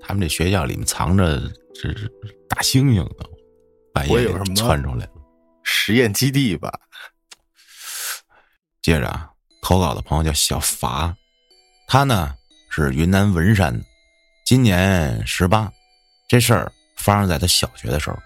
[0.01, 1.40] 他们这学校里面藏着
[1.75, 2.11] 这是
[2.49, 3.25] 大猩猩呢，
[3.92, 5.12] 半夜给我以为什么窜出来了。
[5.62, 6.73] 实验基地吧？
[8.83, 9.31] 接着啊，
[9.62, 11.14] 投稿的朋友叫小伐，
[11.88, 12.35] 他呢
[12.70, 13.85] 是云南文山的，
[14.44, 15.70] 今年十八。
[16.29, 18.16] 这事儿发生在他小学的时候。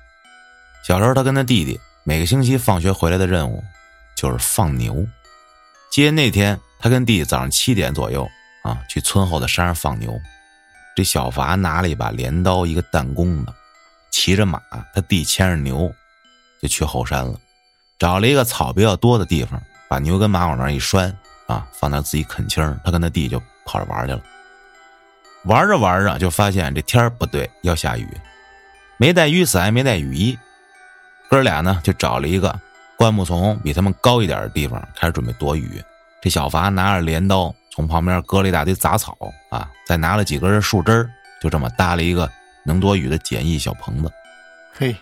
[0.86, 3.64] 小时候，他跟他弟弟每个星期放学回来的任务
[4.14, 5.06] 就是放牛。
[5.90, 8.28] 接那天，他跟弟弟早上七点左右
[8.62, 10.14] 啊去村后的山上放牛。
[10.94, 13.54] 这小伐拿了一把镰刀，一个弹弓的，
[14.10, 14.60] 骑着马，
[14.94, 15.90] 他弟牵着牛，
[16.60, 17.40] 就去后山了，
[17.98, 19.60] 找了一个草比较多的地方。
[19.88, 24.20] 把牛跟马往那儿一拴啊，放那儿自己啃青他跟他弟就跑着玩去了。
[25.44, 28.06] 玩着玩着就发现这天不对，要下雨，
[28.98, 30.38] 没带雨伞，没带雨衣，
[31.34, 32.56] 哥俩呢就找了一个
[32.96, 35.82] 灌木丛比他们高一点的地方，开始准备躲雨。
[36.22, 39.18] 这小伐拿着镰刀从旁边割了一大堆杂草
[39.50, 41.10] 啊，再拿了几根树枝，
[41.42, 42.30] 就这么搭了一个
[42.62, 44.12] 能躲雨的简易小棚子。
[44.72, 44.94] 嘿，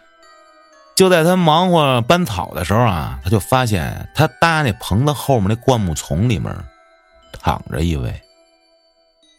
[0.96, 6.50] 就在他忙活搬草的时候啊，他就发现他搭那棚子后面那灌木丛里面
[7.42, 8.18] 躺着一位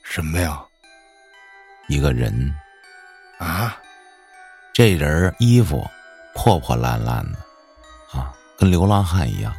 [0.04, 0.62] 什么呀？
[1.88, 2.56] 一个人，
[3.40, 3.76] 啊，
[4.72, 5.84] 这人衣服
[6.36, 7.40] 破破烂烂的，
[8.18, 9.54] 啊，跟流浪汉一样。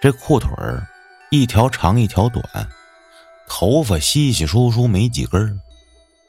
[0.00, 0.86] 这裤腿儿
[1.30, 2.44] 一条长一条短，
[3.46, 5.58] 头发稀稀疏疏没几根儿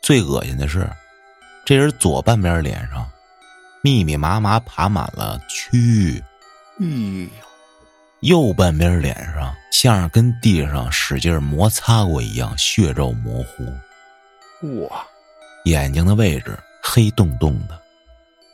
[0.02, 0.90] 最恶心的是，
[1.64, 3.10] 这人左半边脸上
[3.82, 6.22] 密密麻麻爬满了蛆。
[6.80, 6.86] 哎
[8.22, 13.64] 呦，右半边脸上像是跟地上使劲摩擦过一样，血肉模糊；
[14.88, 15.06] 哇，
[15.66, 17.82] 眼睛的位置黑洞洞的，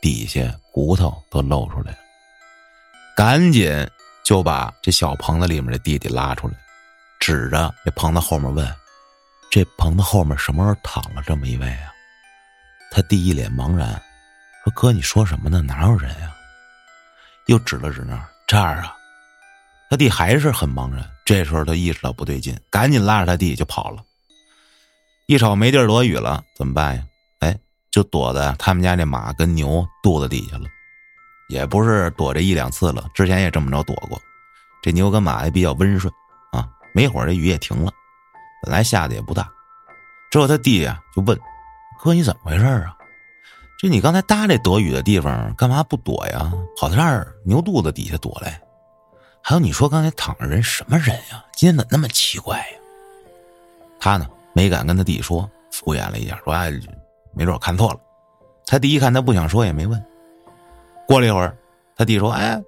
[0.00, 0.40] 底下
[0.72, 1.98] 骨头都露出来了。
[3.16, 3.88] 赶紧
[4.24, 6.54] 就把这小棚子里面的弟弟拉出来，
[7.18, 8.74] 指着这棚子后面问
[9.50, 11.90] ：“这棚子后面什么时候躺了这么一位啊？”
[12.90, 13.90] 他弟一脸茫然，
[14.64, 15.60] 说：“哥，你说什么呢？
[15.62, 16.32] 哪有人呀？”
[17.46, 18.94] 又指了指那儿，这儿啊。
[19.90, 21.02] 他弟还是很茫然。
[21.24, 24.02] 这时候他意识到不对劲，赶紧拉着他弟就跑了。
[25.26, 27.02] 一瞅没地儿躲雨了，怎么办呀？
[27.90, 30.64] 就躲在他们家那马跟牛肚子底下了。
[31.48, 34.20] 也不是躲这一两次了，之前也这么着躲过。
[34.82, 36.12] 这牛跟马也比较温顺
[36.52, 37.90] 啊，没一会儿这雨也停了，
[38.62, 39.50] 本来下的也不大。
[40.30, 41.38] 之后他弟呀就问
[41.98, 42.94] ：“哥，你怎么回事啊？
[43.78, 46.52] 这你刚才搭这躲雨的地方干嘛不躲呀？
[46.78, 48.60] 跑到这儿牛肚子底下躲来？
[49.42, 51.42] 还有你说刚才躺着人什么人呀？
[51.54, 52.76] 今天怎么那么奇怪呀？”
[53.98, 56.70] 他呢没敢跟他弟说，敷衍了一下，说：“哎，
[57.38, 58.00] 没准看错了。”
[58.66, 60.04] 他弟一看他不想说，也没问。
[61.06, 61.56] 过了一会儿，
[61.96, 62.60] 他弟说：“哎，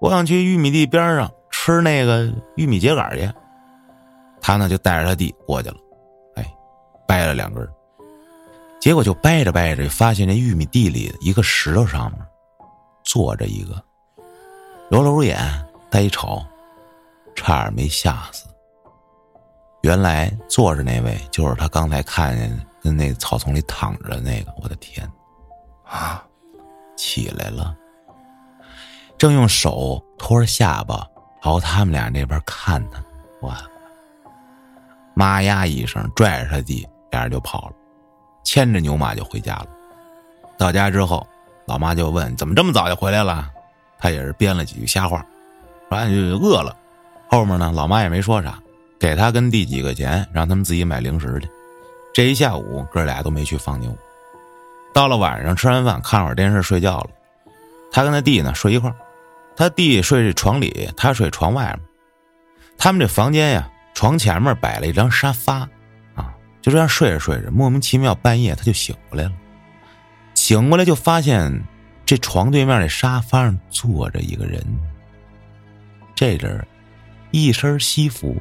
[0.00, 3.32] 我想去玉米地边上吃那个玉米秸秆去。”
[4.42, 5.76] 他呢就带着他弟过去了。
[6.34, 6.44] 哎
[7.06, 7.66] 掰了两根，
[8.80, 12.20] 结果就掰着掰着，发现这玉米地里一个石头上面
[13.02, 13.82] 坐着一个，
[14.90, 15.38] 揉揉眼，
[15.90, 16.42] 呆瞅，
[17.34, 18.46] 差点没吓死。
[19.82, 25.10] 原来坐着那位就是他刚才看见的跟那草丛里躺着那个，我的天，
[25.84, 26.24] 啊，
[26.96, 27.76] 起来了，
[29.18, 31.06] 正用手托着下巴
[31.42, 33.02] 朝他们俩那边看呢，
[33.40, 33.54] 我，
[35.14, 36.86] 妈呀一声拽着他弟。
[37.10, 37.74] 俩人就跑了，
[38.44, 39.66] 牵着牛马就回家了。
[40.56, 41.26] 到家之后，
[41.66, 43.50] 老妈就问：“怎么这么早就回来了？”
[43.98, 45.26] 他也是编了几句瞎话，
[45.88, 45.98] 说
[46.38, 46.76] ：“饿了。”
[47.28, 48.62] 后面呢，老妈也没说啥，
[48.96, 51.50] 给他跟弟几个钱，让他们自己买零食去。
[52.12, 53.96] 这一下午，哥俩都没去放牛。
[54.92, 57.10] 到了晚上，吃完饭，看会儿电视，睡觉了。
[57.92, 58.92] 他跟他弟呢睡一块
[59.56, 61.80] 他弟睡这床里，他睡床外面。
[62.78, 65.68] 他们这房间呀，床前面摆了一张沙发。
[66.14, 69.32] 啊就这样睡着睡着，莫名其妙，半夜他就醒过来了。
[70.34, 71.62] 醒过来就发现，
[72.04, 74.62] 这床对面的沙发上坐着一个人。
[76.14, 76.66] 这人
[77.30, 78.36] 一身西服，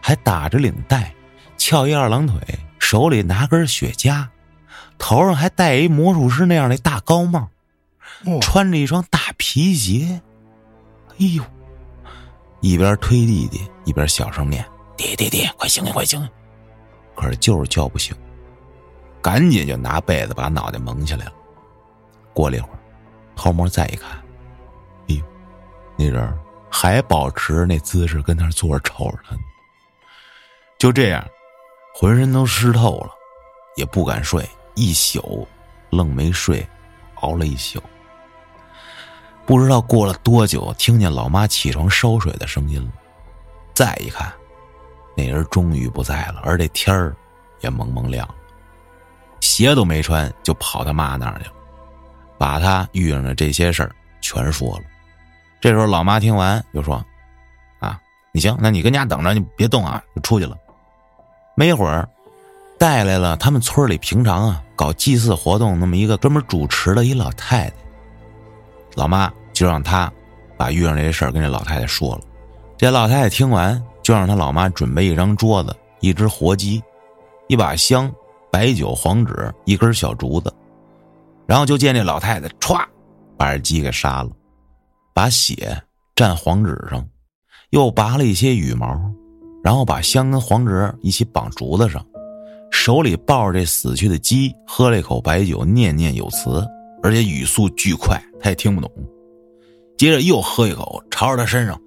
[0.00, 1.12] 还打着领带，
[1.56, 2.38] 翘一二郎腿，
[2.82, 4.26] 手里拿根雪茄，
[4.98, 7.48] 头上还戴一魔术师那样的大高帽，
[8.40, 10.20] 穿着一双大皮鞋。
[11.12, 11.42] 哎呦！
[12.60, 14.62] 一边推弟弟，一边小声念
[14.98, 16.28] ：“弟弟弟，快醒醒，快醒醒！”
[17.14, 18.14] 可是就是叫不醒，
[19.22, 21.32] 赶紧就拿被子把脑袋蒙起来了。
[22.34, 22.78] 过了一会儿，
[23.36, 24.10] 偷摸再一看，
[25.08, 25.24] 哎呦，
[25.96, 26.36] 那人
[26.68, 29.36] 还保持那姿势跟那坐着瞅着他。
[30.78, 31.24] 就这样，
[31.94, 33.10] 浑身都湿透了，
[33.76, 35.46] 也不敢睡，一宿
[35.90, 36.66] 愣没睡，
[37.16, 37.82] 熬了一宿。
[39.44, 42.92] 不知道过了多久，听见老妈起床烧水的声音了，
[43.74, 44.32] 再一看。
[45.14, 47.14] 那人终于不在了，而这天儿
[47.60, 48.26] 也蒙蒙亮，
[49.40, 51.52] 鞋都没穿就跑他妈那儿去了，
[52.38, 54.84] 把他遇上的这些事儿全说了。
[55.60, 57.04] 这时候老妈听完就说
[57.78, 58.00] ：“啊，
[58.32, 60.56] 你行，那你跟家等着，你别动啊，就出去了。”
[61.54, 62.08] 没一会儿，
[62.78, 67.76] 带来了他们村里平常啊搞祭祀活动那么一个专门主持的一老太太。
[68.94, 70.12] 老妈就让他
[70.56, 72.20] 把遇上这些事儿跟这老太太说了。
[72.76, 73.82] 这老太太听完。
[74.02, 76.82] 就让他老妈准备一张桌子、一只活鸡、
[77.46, 78.12] 一把香、
[78.50, 80.52] 白酒、黄纸、一根小竹子，
[81.46, 82.84] 然后就见这老太太歘，
[83.36, 84.30] 把这鸡给杀了，
[85.14, 85.80] 把血
[86.16, 87.06] 蘸黄纸上，
[87.70, 88.88] 又拔了一些羽毛，
[89.62, 92.04] 然后把香跟黄纸一起绑竹子上，
[92.70, 96.66] 手里抱着这死去的鸡，喝了一口白酒，念念有词，
[97.02, 98.90] 而且语速巨快，他也听不懂。
[99.96, 101.80] 接着又喝一口，朝着他身上。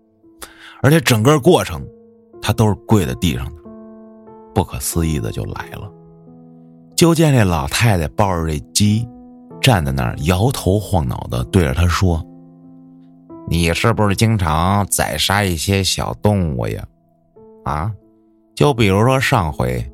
[0.82, 1.82] 而且整个过程，
[2.42, 3.62] 他都是跪在地上的。
[4.54, 5.90] 不可思议的就来了，
[6.94, 9.08] 就见这老太太抱着这鸡，
[9.60, 12.22] 站在那儿摇头晃脑的对着他说
[13.48, 16.84] ：“你是不是经常宰杀一些小动物呀？
[17.64, 17.92] 啊，
[18.54, 19.84] 就比如说上回，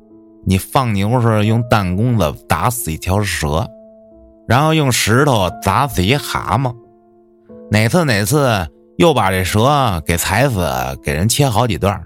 [0.45, 3.67] 你放牛时用弹弓子打死一条蛇，
[4.47, 6.75] 然后用石头砸死一蛤蟆，
[7.71, 10.69] 哪次哪次？”又把这蛇给踩死，
[11.01, 11.99] 给人切好几段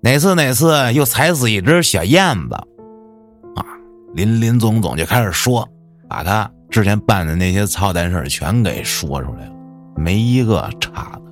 [0.00, 2.54] 哪次哪次又踩死一只小燕子，
[3.54, 3.60] 啊，
[4.14, 5.68] 林林总总就开始说，
[6.08, 9.52] 把他之前办的那些操蛋事全给说出来了，
[9.96, 11.22] 没一个差的。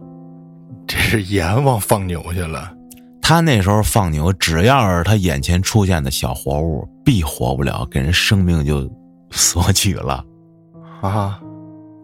[0.86, 2.72] 这是阎王放牛去了。
[3.22, 8.90] 他那时候放牛，只要是他眼前出现的小活物，必活不了，给人生命就
[9.30, 10.22] 索取了。
[11.00, 11.40] 啊，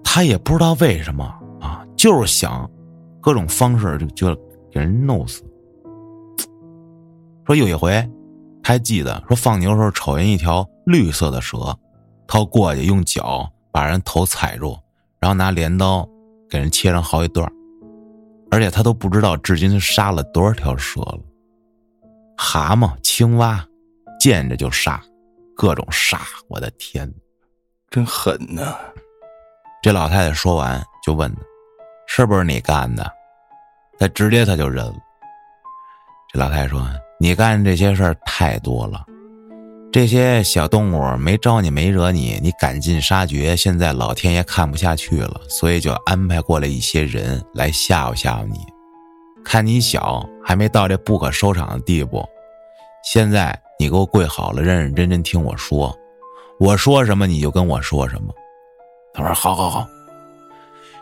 [0.02, 1.24] 他也不知道为什么
[1.60, 1.84] 啊。
[1.96, 2.68] 就是想
[3.20, 4.34] 各种方式就就
[4.72, 5.42] 给人弄死。
[7.44, 7.92] 说有一回，
[8.62, 11.76] 他还记得说放牛时候瞅见一条绿色的蛇，
[12.26, 14.78] 他过去用脚把人头踩住，
[15.20, 16.08] 然后拿镰刀
[16.50, 17.50] 给人切成好几段，
[18.50, 21.20] 而且他都不知道至今杀了多少条蛇了。
[22.36, 23.64] 蛤蟆、青蛙，
[24.18, 25.00] 见着就杀，
[25.54, 27.12] 各种杀，我的天，
[27.88, 28.76] 真狠呐！
[29.82, 31.40] 这老太太说完就问他。
[32.06, 33.08] 是不是你干的？
[33.98, 34.96] 他直接他就认了，
[36.32, 36.84] 这老太太说
[37.20, 39.04] ：“你干这些事儿太多了，
[39.92, 43.56] 这些小动物没招你没惹你，你赶尽杀绝。
[43.56, 48.58] 现在老天爷看不下去了，所以就安排过来一些人来吓唬吓唬你。
[49.44, 52.24] 看你小，还没到这不可收场的地步。
[53.02, 55.92] 现在你给我跪好了，认认真真听我说，
[56.60, 58.32] 我说什么你就跟我说什么。”
[59.12, 59.88] 他说：“好好好。”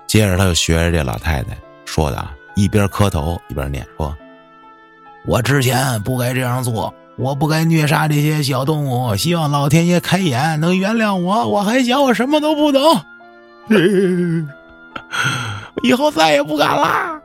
[0.09, 4.17] 接着他就学着这老太太说的，一边磕头一边念说。
[5.27, 9.17] 我之前不该这样做，我不该虐杀这些小动物。
[9.17, 11.49] 希望老天爷开眼，能原谅我。
[11.49, 12.81] 我还想我什么都不懂，
[15.83, 17.21] 以后再也不敢啦。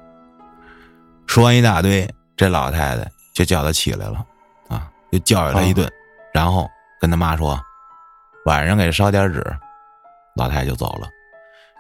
[1.28, 4.26] 说完一大堆，这老太太就叫他起来了，
[4.68, 5.90] 啊，就教育他一顿，
[6.34, 7.60] 然后跟他妈说，
[8.46, 9.42] 晚上给烧点纸。
[10.36, 11.08] 老太太就走了。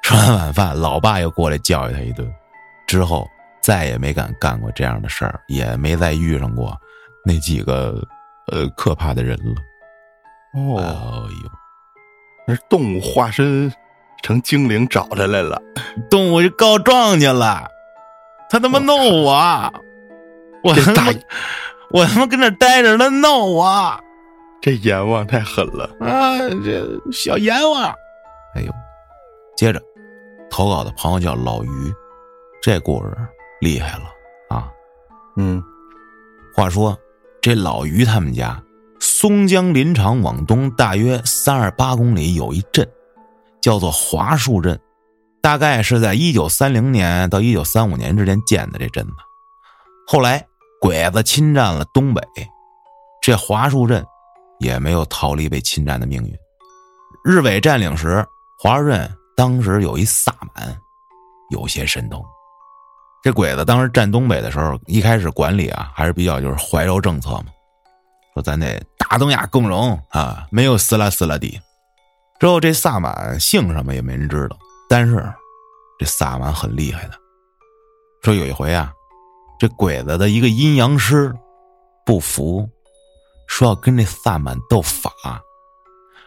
[0.04, 2.32] 吃完晚饭，老爸又过来教育他一顿，
[2.88, 3.28] 之后。
[3.63, 6.78] 再也没敢干过这样的事儿，也没再遇上过
[7.26, 8.06] 那几个
[8.52, 9.56] 呃可怕的人了。
[10.56, 11.52] 哦，哎呦，
[12.48, 13.72] 那动物化身
[14.22, 15.62] 成精灵找他来了，
[16.10, 17.68] 动物就告状去了，
[18.50, 19.34] 他他妈弄我，
[20.64, 21.12] 我他妈
[21.92, 24.00] 我他妈跟那待着，他弄我，
[24.62, 26.38] 这阎王太狠了啊！
[26.64, 27.84] 这小阎王，
[28.56, 28.72] 哎呦，
[29.58, 29.82] 接着
[30.50, 31.94] 投稿的朋友叫老于，
[32.62, 33.18] 这故事。
[33.60, 34.04] 厉害了
[34.50, 34.70] 啊！
[35.38, 35.64] 嗯，
[36.54, 36.98] 话说
[37.44, 38.64] 这老于他们家
[39.02, 42.90] 松江林场往东大约三二八公里有一镇，
[43.62, 44.80] 叫做华树镇，
[45.42, 49.12] 大概是在一九三零年到一九三五年之间建的这镇子。
[50.08, 50.42] 后来
[50.80, 52.22] 鬼子侵占了东北，
[53.22, 54.06] 这华树镇
[54.60, 56.34] 也没有逃离被侵占的命运。
[57.26, 58.26] 日伪占领时，
[58.58, 60.78] 华树镇当时有一萨满，
[61.50, 62.24] 有些神通。
[63.24, 67.46] 这鬼子当时占东北的时候，一开始管理啊还是比较就是怀柔政策嘛，
[68.34, 71.58] 说咱得大东亚共荣啊，没有撕拉撕拉地。
[72.38, 74.58] 之后这萨满姓什么也没人知道，
[74.90, 75.34] 但是
[75.98, 77.14] 这萨满很厉害的。
[78.24, 78.92] 说有一回啊，
[79.58, 81.34] 这鬼子的一个阴阳师
[82.06, 82.68] 不服，
[83.48, 85.10] 说要跟这萨满斗法，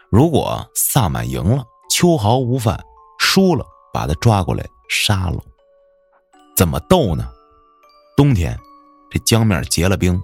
[0.08, 2.74] 如果萨满赢了，秋毫无犯；
[3.18, 5.36] 输了，把他抓过来杀了。
[6.56, 7.28] 怎么斗呢？
[8.16, 8.58] 冬天，
[9.10, 10.18] 这江面结了冰，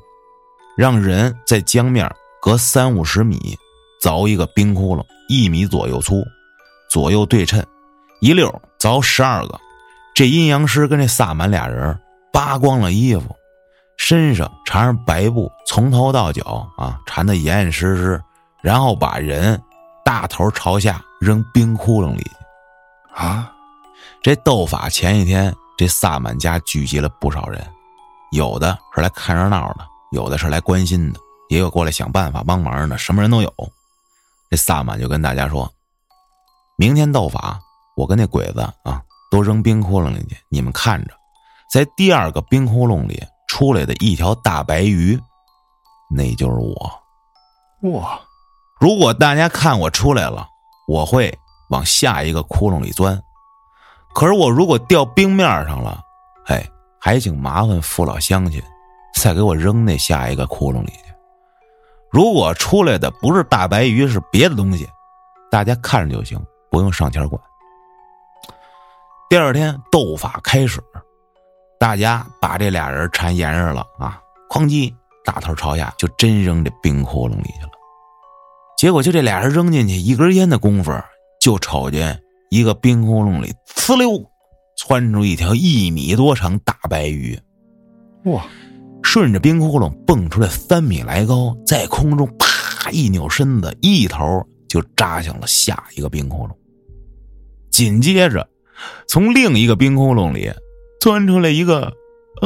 [0.79, 3.55] 让人在江面隔三五十米
[4.01, 6.25] 凿一个冰窟窿，一米左右粗，
[6.89, 7.63] 左右对称，
[8.23, 9.61] 一溜凿十二个。
[10.15, 12.01] 这阴阳师跟这萨满俩人
[12.33, 13.37] 扒光了衣服，
[13.99, 18.19] 身上缠上白布，从头到脚啊缠得严严实实，
[18.63, 19.61] 然后把人
[20.03, 22.25] 大头朝下扔冰窟窿里
[23.15, 23.53] 啊！
[24.23, 25.55] 这斗法前一天。
[25.77, 27.67] 这萨满家聚集了不少人，
[28.31, 33.53] 有的是来看热闹的，有的是来关心的，也有过来想办法帮忙的，什么人都有。
[34.51, 35.73] 这萨满就跟大家说
[36.77, 37.59] ：“明天斗法，
[37.97, 41.15] 我跟那鬼子啊，都扔冰窟窿里去，你们看着，
[41.73, 45.19] 在第二个冰窟窿里出来的一条大白鱼，
[46.11, 47.03] 那就是我。
[47.93, 48.21] 哇！
[48.79, 50.47] 如果大家看我出来了，
[50.87, 51.37] 我会
[51.71, 53.21] 往下一个窟窿里钻。”
[54.15, 56.01] 可是我如果掉冰面上了，
[56.47, 56.65] 哎，
[57.01, 58.63] 还请麻烦父老乡亲，
[59.15, 61.13] 再给我扔那下一个窟窿里去。
[62.11, 64.87] 如果出来的不是大白鱼，是别的东西，
[65.51, 66.39] 大家看着就行，
[66.71, 67.41] 不用上前管。
[69.31, 70.79] 第二天斗法开始，
[71.81, 74.21] 大家把这俩人缠严实了啊，
[74.51, 74.95] 哐叽，
[75.25, 77.71] 大头朝下就真扔这冰窟窿里去了。
[78.77, 80.93] 结果就这俩人扔进去一根烟的功夫，
[81.41, 82.22] 就瞅见。
[82.53, 84.31] 一个冰窟窿里，呲溜，
[84.77, 87.41] 窜出一条一米多长大白鱼，
[88.25, 88.45] 哇！
[89.03, 96.51] 顺着冰窟窿蹦出来三米来高，在空中啪一扭身子，一头就扎向了下一个冰窟窿。
[97.71, 98.47] 紧接着，
[99.09, 100.53] 从另一个冰窟窿里
[101.01, 101.91] 钻出来一个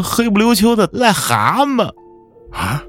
[0.05, 1.93] 黑不溜秋的癞蛤蟆，
[2.53, 2.81] 啊！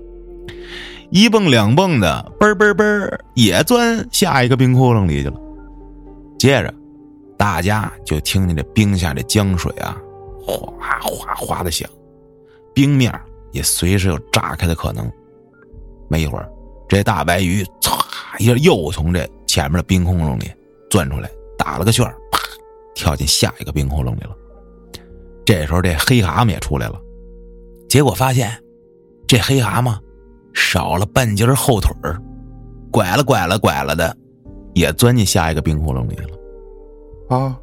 [1.09, 5.41] 一蹦两蹦的，嘣嘣嘣，也钻下一个冰窟窿里去了。
[6.37, 6.71] 接着。
[7.37, 9.95] 大家就听见这冰下这江水啊，
[10.41, 11.87] 哗哗哗的响，
[12.73, 13.13] 冰面
[13.51, 15.09] 也随时有炸开的可能。
[16.09, 16.49] 没一会儿，
[16.87, 17.99] 这大白鱼唰
[18.39, 20.49] 一下又从这前面的冰窟窿里
[20.89, 22.39] 钻出来，打了个旋啪，
[22.95, 24.35] 跳进下一个冰窟窿里了。
[25.45, 26.99] 这时候，这黑蛤蟆也出来了，
[27.87, 28.51] 结果发现
[29.27, 29.97] 这黑蛤蟆
[30.53, 31.93] 少了半截后腿，
[32.91, 34.15] 拐了拐了拐了的，
[34.73, 36.36] 也钻进下一个冰窟窿里了。
[37.29, 37.57] 啊，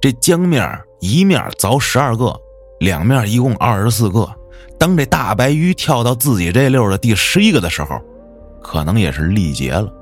[0.00, 2.34] 这江面一面凿十二个，
[2.80, 4.28] 两面一共二十四个，
[4.78, 8.00] 当这大白鱼跳到自己这溜的第十一个的时候，
[8.60, 9.92] 可能也是力竭了，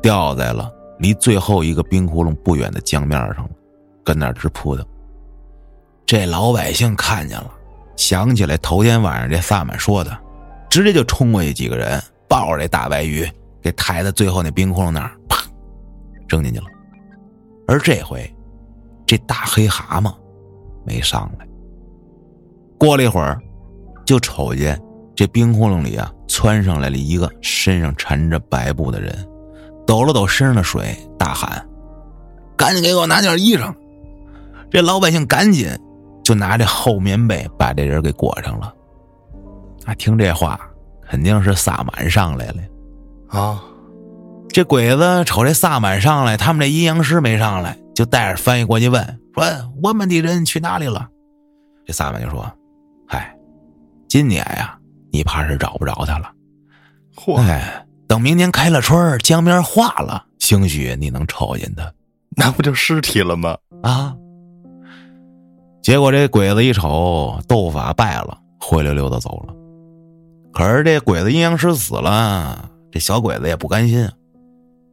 [0.00, 3.50] 掉在了离最后一个冰窟窿不远的江面上了，
[4.04, 4.86] 跟那直扑腾。
[6.06, 7.50] 这老百姓看见了，
[7.96, 10.16] 想起来头天晚上这萨满说的，
[10.70, 13.28] 直接就冲过去几个人，抱着这大白鱼
[13.60, 15.42] 给抬到最后那冰窟窿那儿，啪，
[16.28, 16.66] 扔进去了。
[17.68, 18.34] 而这回，
[19.06, 20.12] 这大黑蛤蟆
[20.84, 21.46] 没上来。
[22.78, 23.38] 过了一会儿，
[24.06, 24.80] 就瞅见
[25.14, 29.14] 这冰窟窿里啊，窜上来了一个身上缠着白布的人，
[29.86, 31.68] 抖了抖身上的水，大喊
[32.56, 33.74] ：“赶紧给我拿件衣裳！”
[34.70, 35.68] 这老百姓赶紧
[36.24, 38.74] 就拿这厚棉被把这人给裹上了。
[39.84, 40.58] 啊，听这话，
[41.02, 42.62] 肯定是萨满上来了
[43.28, 43.62] 啊！
[44.50, 49.44] 这鬼子瞅这萨满上来，他们这阴阳师没上来，就带着翻译过去问说
[49.82, 51.08] ：“我们的人去哪里了？”
[51.86, 52.50] 这萨满就说
[53.06, 53.36] ：“嗨，
[54.08, 54.76] 今年呀，
[55.12, 56.30] 你怕是找不着他了。
[57.14, 57.36] 嚯！
[57.36, 61.92] 哎，等明年开了春江面化了，兴许你能瞅见他。
[62.36, 63.56] 那不就尸体了吗？
[63.82, 64.14] 啊！
[65.82, 69.54] 结果这鬼子一瞅，斗法败了，灰溜溜的走了。
[70.52, 74.08] 可是这鬼子阴阳师死了，这小鬼子也不甘心。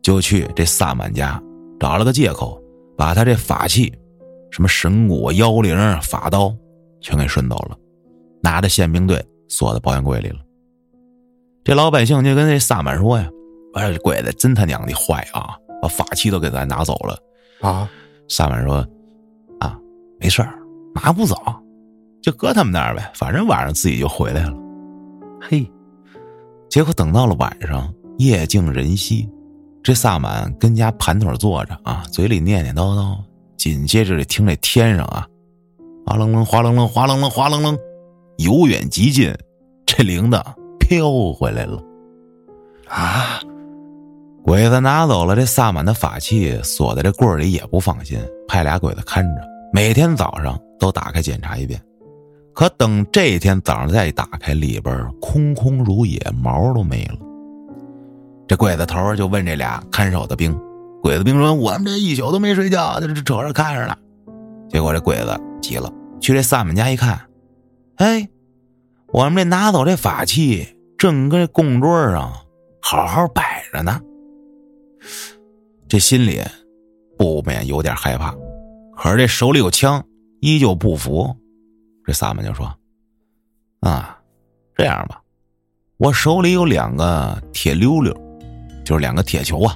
[0.05, 1.41] 就去这萨满家，
[1.79, 2.61] 找了个借口，
[2.95, 3.91] 把他这法器，
[4.51, 6.55] 什么神鼓、妖灵、法刀，
[7.01, 7.75] 全给顺走了，
[8.39, 10.37] 拿着宪兵队锁在保险柜里了。
[11.63, 13.27] 这老百姓就跟这萨满说呀
[13.73, 17.17] ：“我说这鬼子真他娘的坏啊，把法器都给咱拿走了
[17.67, 17.89] 啊！”
[18.29, 18.87] 萨满说
[19.59, 19.75] ：“啊，
[20.19, 20.53] 没事儿，
[20.93, 21.35] 拿不走，
[22.21, 24.53] 就搁他们那儿呗，反正晚上自己就回来了。”
[25.41, 25.67] 嘿，
[26.69, 29.27] 结果等到了晚上，夜静人稀。
[29.85, 33.15] 这萨满跟家盘腿坐着啊，嘴里念念叨叨，
[33.55, 35.27] 紧接着就听这天上啊，
[36.07, 37.77] 哗楞楞，哗楞楞，哗楞楞，哗楞楞，
[38.39, 39.31] 由远及近，
[39.85, 40.41] 这铃铛
[40.79, 41.79] 飘回来了
[42.87, 43.39] 啊！
[44.43, 51.79] 鬼子拿走了这萨满的法器，锁在这柜里也不放心，派俩鬼子看着，每天早上都打开检查一遍。
[52.55, 57.19] 可等这一天早上再打开，里边空空如也，毛都没了。
[58.47, 60.55] 这鬼子头就问这俩看守的兵，
[61.01, 63.97] 鬼子兵说：“我们这一宿都没睡觉，就瞅着看着呢。”
[64.69, 67.19] 结果这鬼子急了，去这萨满家一看，
[67.95, 68.29] 哎，
[69.07, 72.31] 我们这拿走这法器正跟供桌上
[72.81, 73.99] 好好摆着呢。
[75.87, 76.41] 这心里
[77.17, 78.35] 不免有点害怕，
[78.95, 80.03] 可是这手里有枪，
[80.41, 81.35] 依旧不服。
[82.05, 82.71] 这萨满就说
[83.81, 84.19] ：“啊，
[84.75, 85.21] 这样吧，
[85.97, 88.15] 我手里有两个铁溜溜。”
[88.85, 89.75] 就是两个铁球啊，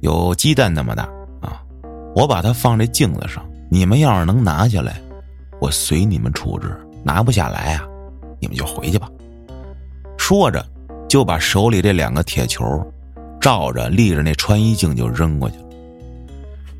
[0.00, 1.04] 有鸡蛋那么大
[1.42, 1.62] 啊！
[2.16, 5.00] 我把它放这镜子上，你们要是能拿下来，
[5.60, 6.68] 我随你们处置；
[7.04, 7.86] 拿不下来啊，
[8.40, 9.08] 你们就回去吧。
[10.16, 10.66] 说着，
[11.08, 12.64] 就把手里这两个铁球
[13.38, 15.64] 照着立着那穿衣镜就扔过去了。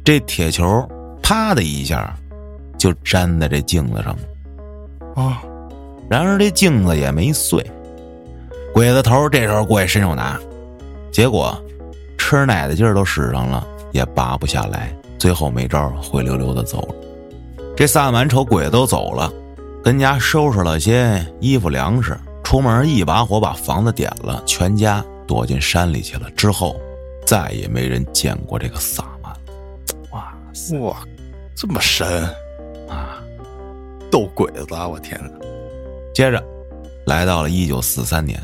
[0.02, 0.88] 这铁球
[1.22, 2.16] 啪的一下
[2.78, 5.42] 就粘在这镜子上了啊！
[6.08, 7.64] 然而这镜子也没碎。
[8.72, 10.40] 鬼子头这时候过去伸手拿。
[11.12, 11.54] 结果，
[12.16, 14.92] 吃奶的劲儿都使上了，也拔不下来。
[15.18, 16.94] 最后没招，灰溜溜的走了。
[17.76, 19.30] 这萨满瞅鬼都走了，
[19.84, 26.30] 跟家收拾了些衣服粮食，出门一把火把房子点了，全家躲进山里去了。
[26.30, 26.74] 之后，
[27.26, 29.32] 再也没人见过这个萨满。
[30.10, 30.34] 哇
[30.80, 30.96] 哇，
[31.54, 32.24] 这么神
[32.88, 33.22] 啊！
[34.10, 34.66] 斗鬼子！
[34.70, 35.46] 我天哪！
[36.14, 36.42] 接着，
[37.06, 38.42] 来到了一九四三年。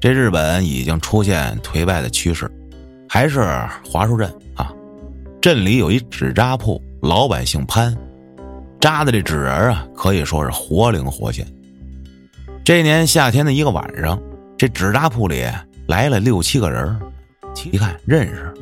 [0.00, 2.50] 这日本已经出现颓败的趋势，
[3.06, 3.42] 还是
[3.84, 4.72] 华树镇啊？
[5.42, 7.94] 镇里有一纸扎铺，老板姓潘，
[8.80, 11.46] 扎的这纸人啊，可以说是活灵活现。
[12.64, 14.18] 这年夏天的一个晚上，
[14.56, 15.44] 这纸扎铺里
[15.86, 16.98] 来了六七个人，
[17.70, 18.54] 一看认识，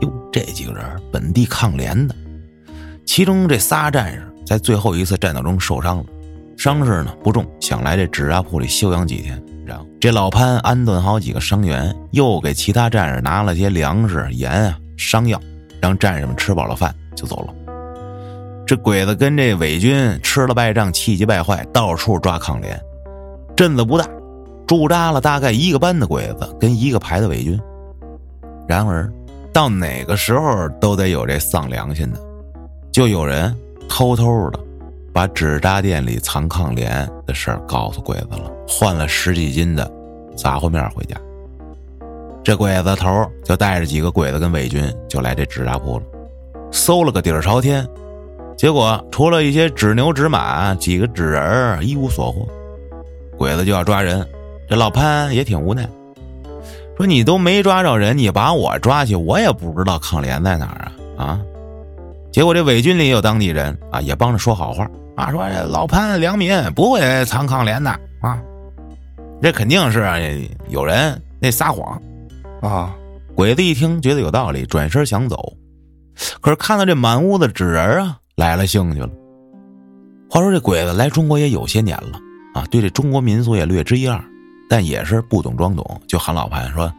[0.00, 2.14] 哟，这几个人本地抗联的，
[3.04, 6.04] 其中这仨战士在最后一次战斗中受伤了，
[6.56, 9.38] 伤势呢不重，想来这纸扎铺里休养几天。
[10.00, 15.40] 这老潘安顿好几个伤员，又给其他战士拿了些粮食、盐啊、伤药，
[15.80, 17.54] 让战士们吃饱了饭就走了。
[18.66, 22.80] 这鬼子跟这伪军吃了败仗，气急败坏，到处抓抗联。
[23.54, 24.06] 镇子不大，
[24.66, 27.60] 驻扎了大概一个班的鬼子跟一个排的伪军。
[28.66, 29.12] 然而，
[29.52, 32.20] 到哪个时候都得有这丧良心的，
[32.90, 33.54] 就有人
[33.88, 34.58] 偷偷的。
[35.12, 39.90] 把纸扎店里藏抗联的事儿告诉鬼子了，换了十几斤的
[40.34, 41.16] 杂货面回家。
[42.42, 46.04] 这鬼子头就带着几个鬼子跟伪军就来这纸扎铺了，
[46.72, 47.86] 搜了个底儿朝天，
[48.56, 52.48] 结果除了一些纸牛纸马、几个纸人一无所获。
[53.36, 54.26] 鬼子就要抓人，
[54.68, 55.88] 这老潘也挺无奈，
[56.96, 61.40] 说你都没抓着人，你把我抓去，我也不知道抗联在哪儿啊啊！
[62.32, 67.90] 结果这伪军里有当地人啊，也帮着说好话啊，说这老潘良民，不会藏抗联的
[68.20, 68.40] 啊。
[69.42, 72.00] 这肯定是有人那撒谎
[72.60, 72.94] 啊！
[73.34, 75.52] 鬼子一听觉得有道理，转身想走，
[76.40, 79.10] 可是看到这满屋子纸人啊，来了兴趣了。
[80.30, 82.18] 话说这鬼子来中国也有些年了
[82.54, 84.22] 啊，对这中国民俗也略知一二，
[84.68, 86.92] 但也是不懂装懂，就喊老潘说：“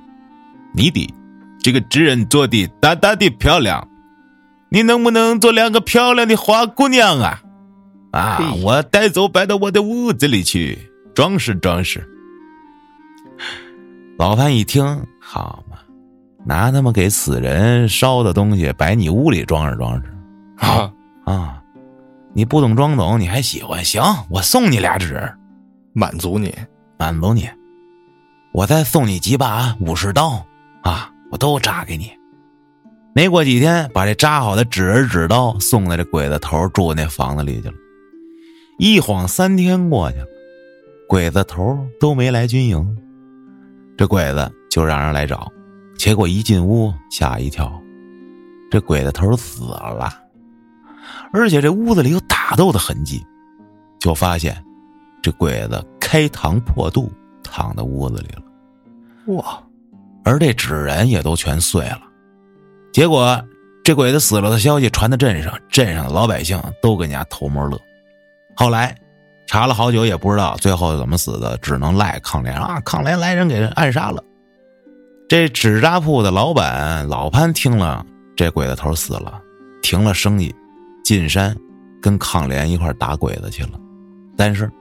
[0.76, 1.14] 你的
[1.62, 3.88] 这个纸人做的大大的漂亮。”
[4.70, 7.43] 你能不能做两个漂亮的花姑娘啊？
[8.14, 10.78] 啊，我带走摆到我的屋子里去
[11.16, 12.08] 装饰装饰。
[14.20, 14.86] 老潘一听，
[15.20, 15.78] 好嘛，
[16.46, 20.14] 拿他妈给死人烧的东西摆你屋里装饰装饰，
[20.58, 20.94] 啊
[21.26, 21.60] 啊！
[22.36, 23.84] 你不懂装懂，你还喜欢？
[23.84, 25.20] 行，我送你俩纸，
[25.94, 26.54] 满足你，
[27.00, 27.50] 满足你。
[28.54, 30.46] 我再送你几把武士刀
[30.84, 32.12] 啊，我都扎给你。
[33.16, 37.74] 没过几天，把这扎好的纸人纸刀送在这鬼子头住那房子里去了。
[38.78, 40.26] 一晃三天过去了，
[41.08, 42.98] 鬼子头都没来军营，
[43.98, 45.52] 这鬼子就让人来找。
[45.98, 47.72] 结果一进屋，吓一跳，
[48.72, 50.12] 这鬼子头死了，
[51.32, 53.24] 而且这屋子里有打斗的痕迹，
[54.00, 54.62] 就发现
[55.22, 57.12] 这鬼子开膛破肚
[57.44, 59.36] 躺在屋子里了。
[59.36, 59.64] 哇！
[60.26, 62.02] 而这纸人也都全碎了。
[62.92, 63.40] 结果，
[63.84, 67.80] 这鬼子死了的消息传到镇上，镇上的老百姓都跟家偷摸乐。
[68.56, 68.96] 后来
[69.48, 72.80] 查了好久，也不知道最后怎么死的，只能赖抗联啊！
[72.82, 74.24] 抗联来人给人暗杀了。
[75.28, 79.42] 这纸扎铺的老板老潘听了这鬼子头死了，
[79.82, 80.54] 停了生意，
[81.04, 81.56] 进山
[82.02, 83.80] 跟抗联一块打鬼子去了。
[84.38, 84.72] 但是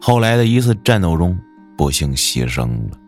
[0.00, 1.38] 后来的一次战斗中，
[1.76, 2.98] 不幸牺牲了。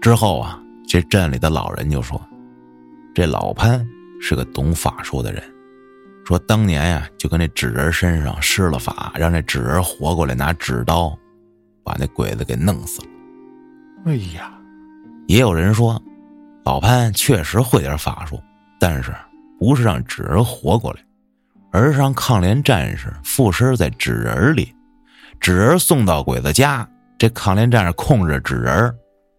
[0.00, 2.20] 之后啊，这镇里的老人就说。
[3.14, 3.84] 这老潘
[4.20, 5.42] 是个懂法术的人，
[6.28, 11.18] 说当年呀，就跟那纸人身上施了法，让那纸人活过来，拿纸刀
[11.82, 13.08] 把那鬼子给弄死了。
[14.04, 14.52] 哎呀，
[15.26, 15.98] 也有人说，
[16.66, 18.38] 老潘确实会点法术，
[18.78, 19.10] 但是
[19.58, 21.00] 不是让纸人活过来，
[21.72, 24.74] 而是让抗联战士附身在纸人里，
[25.40, 28.94] 纸人送到鬼子家，这抗联战士控制纸人，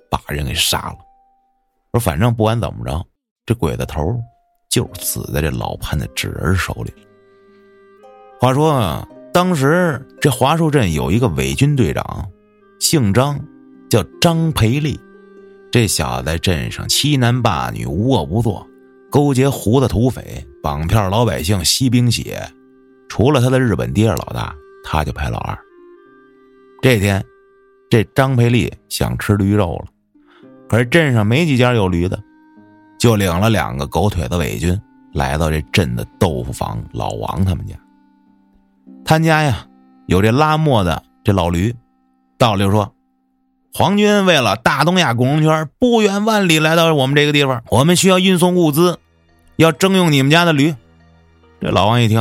[0.10, 0.98] 把人给杀了。
[1.92, 3.06] 说反正不管怎么着。
[3.46, 4.20] 这鬼子头
[4.70, 6.94] 就死在这老潘的纸人手里。
[8.40, 12.30] 话说，当时这华树镇有一个伪军队长，
[12.80, 13.40] 姓张，
[13.90, 15.00] 叫张培利。
[15.72, 18.66] 这小子在镇上欺男霸女，无恶不作，
[19.12, 22.42] 勾结胡子土匪，绑票老百姓，吸兵血。
[23.08, 25.58] 除了他的日本爹是老大，他就排老二。
[26.82, 27.24] 这天，
[27.90, 29.88] 这张培利想吃驴肉了，
[30.70, 32.20] 可是镇上没几家有驴的。
[33.00, 34.80] 就领了两个狗腿子伪军，
[35.14, 37.74] 来到这镇的豆腐坊老王他们家。
[39.06, 39.66] 他家呀
[40.06, 41.74] 有这拉磨的这老驴，
[42.38, 42.94] 道理说，
[43.74, 49.00] 皇军为了大东亚共荣圈，不远万里来到我们这个地方，我们需要运送物资，
[49.56, 50.76] 要征用你们家的驴。
[51.62, 52.20] 这老王一听，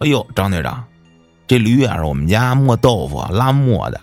[0.00, 0.84] 哎呦，张队长，
[1.46, 3.98] 这驴啊是我们家磨豆腐拉磨的，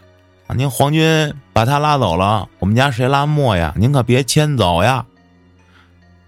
[0.47, 3.75] 啊，您皇军把他拉走了，我们家谁拉磨呀？
[3.77, 5.05] 您可别牵走呀。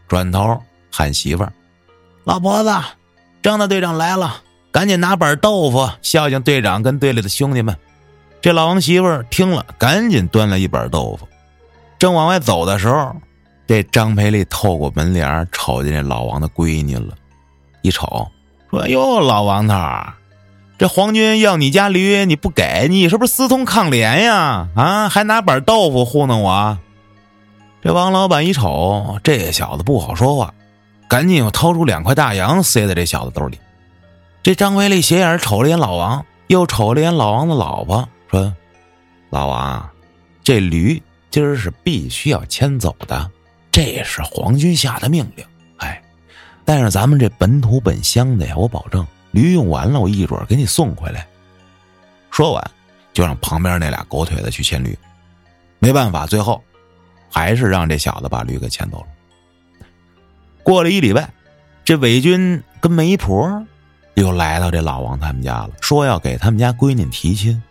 [0.07, 1.51] 转头喊媳妇儿
[2.23, 2.71] ：“老婆子，
[3.41, 4.41] 张大队长来了，
[4.71, 7.75] 赶紧拿板豆腐孝敬队长跟队里的兄弟们。”
[8.41, 11.27] 这老王媳妇儿听了，赶紧端了一板豆腐。
[11.97, 13.15] 正往外走的时候，
[13.65, 17.15] 这张培利透过门帘瞅见这老王的闺女了，
[17.81, 18.29] 一瞅
[18.69, 19.75] 说：“哟，老王头，
[20.77, 24.67] 这皇军要你家驴，你不给，你是不是私通抗联呀？
[24.75, 26.77] 啊，还拿板豆腐糊弄我？”
[27.83, 30.53] 这王老板一瞅，这小子不好说话，
[31.09, 33.59] 赶紧又掏出两块大洋塞在这小子兜里。
[34.41, 38.55] 这张维利斜眼瞅了眼老王，又瞅了眼老王的老婆，说
[39.29, 39.89] ：“老王，
[40.45, 43.29] 这驴今儿是必须要牵走的，
[43.69, 45.45] 这是皇军下的命令。
[45.79, 46.01] 哎，
[46.63, 51.27] 但是咱们这本土本乡的呀，我保证驴用完了，我一准给你送回来。”
[52.31, 52.71] 说完，
[53.11, 54.97] 就让旁边那俩狗腿子去牵驴。
[55.79, 56.63] 没办法，最后。
[57.33, 59.07] 还是让这小子把驴给牵走了。
[60.61, 61.27] 过了一礼拜，
[61.83, 63.65] 这伪军跟媒婆
[64.13, 67.61] 又来到这老王他们家了，说要给他们家闺女提亲。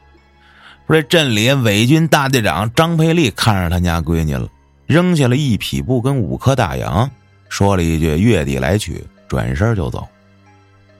[0.88, 4.48] 说这镇里伪军大队长张佩利看上他家闺女了，
[4.86, 7.08] 扔下了一匹布跟五颗大洋，
[7.48, 10.06] 说了一句“月底来取”，转身就走。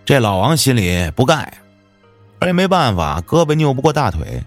[0.05, 1.53] 这老王心里不干呀，
[2.39, 4.43] 而且没办法，胳膊拗不过大腿，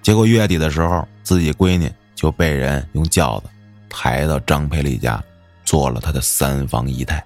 [0.00, 3.50] 结果月底的时候，自己闺女就被人用轿子
[3.98, 5.24] 抬到张培丽家，
[5.64, 7.24] 做了他的三房姨太。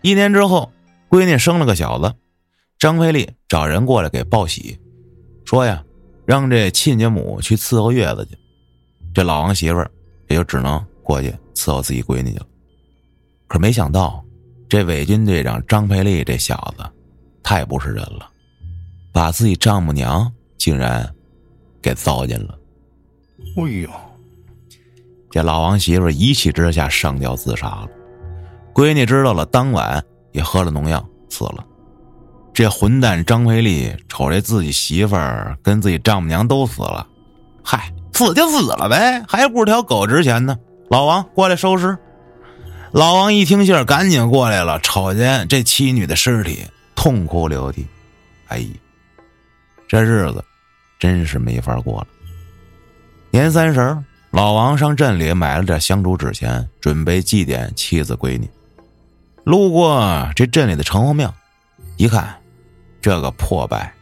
[0.00, 0.72] 一年之后，
[1.10, 2.14] 闺女生了个小子，
[2.78, 4.80] 张培丽找人过来给报喜，
[5.44, 5.84] 说呀，
[6.24, 8.38] 让这亲家母去伺候月子去。
[9.12, 9.90] 这老王媳妇儿
[10.28, 12.46] 也就只能过去伺候自己闺女去了。
[13.46, 14.24] 可没想到，
[14.70, 16.84] 这伪军队长张培丽这小子
[17.42, 18.26] 太不是人了，
[19.12, 21.06] 把自己丈母娘竟然
[21.82, 22.58] 给糟践了。
[23.58, 23.90] 哎呦，
[25.36, 27.88] 这老王媳妇一气之下上吊自杀了。
[28.72, 31.62] 闺女知道了，当晚也喝了农药死了。
[32.54, 37.06] 这混蛋张培丽瞅着自己媳妇儿跟自己丈母娘都死了，
[37.62, 40.56] 嗨，死就死了呗，还不如条狗值钱呢。
[40.88, 41.98] 老王过来收尸。
[42.92, 47.86] 老王一听信儿，赶紧过来了，瞅见这妻女的尸体，痛哭流涕。
[48.48, 48.68] 哎呀，
[49.86, 50.42] 这日子
[50.98, 52.06] 真是没法过了。
[53.30, 53.94] 年三十
[54.30, 58.48] 老王上镇里买了点香烛纸钱，准备祭奠妻子闺女。
[59.44, 61.32] 路过这镇里的城隍庙，
[61.96, 62.36] 一看，
[63.00, 63.94] 这个破败，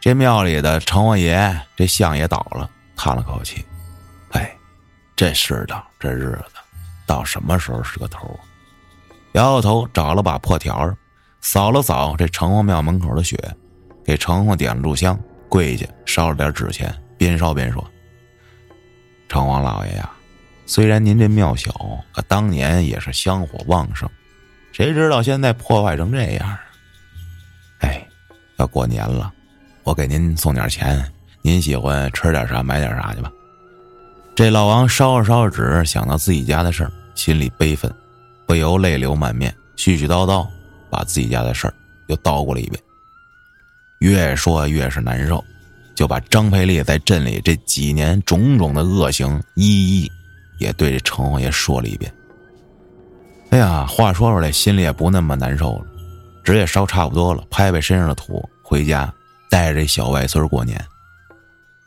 [0.00, 3.64] 这庙里的城隍爷这像也倒了，叹了口气
[4.32, 4.56] ：“哎，
[5.14, 6.52] 这世道，这日子。”
[7.04, 8.38] 到什么时候是个头？
[9.32, 10.96] 摇摇头，找了把破条
[11.40, 13.36] 扫了扫这城隍庙门口的雪，
[14.04, 17.84] 给城隍点了炷香，跪下烧了点纸钱，边烧边说
[19.28, 20.10] ：“城隍老爷呀，
[20.66, 21.70] 虽然您这庙小，
[22.12, 24.08] 可当年也是香火旺盛，
[24.72, 26.58] 谁知道现在破坏成这样？
[27.80, 28.06] 哎，
[28.56, 29.32] 要过年了，
[29.84, 31.04] 我给您送点钱，
[31.42, 33.30] 您喜欢吃点啥买点啥去吧。”
[34.34, 37.92] 这老王烧着烧着纸，想到自己家的事儿，心里悲愤，
[38.46, 40.46] 不由泪流满面，絮絮叨叨
[40.88, 41.74] 把自己家的事儿
[42.06, 42.80] 又叨咕了一遍。
[43.98, 45.44] 越说越是难受，
[45.98, 50.08] 就把张培丽在镇里这几年种种的恶行一一
[50.60, 52.14] 也对这城隍爷说了一遍。
[53.50, 55.86] 哎呀，话说出来心里也不那么难受了，
[56.44, 59.12] 纸也烧差不多了，拍拍身上的土，回家
[59.50, 60.80] 带着小外孙过年。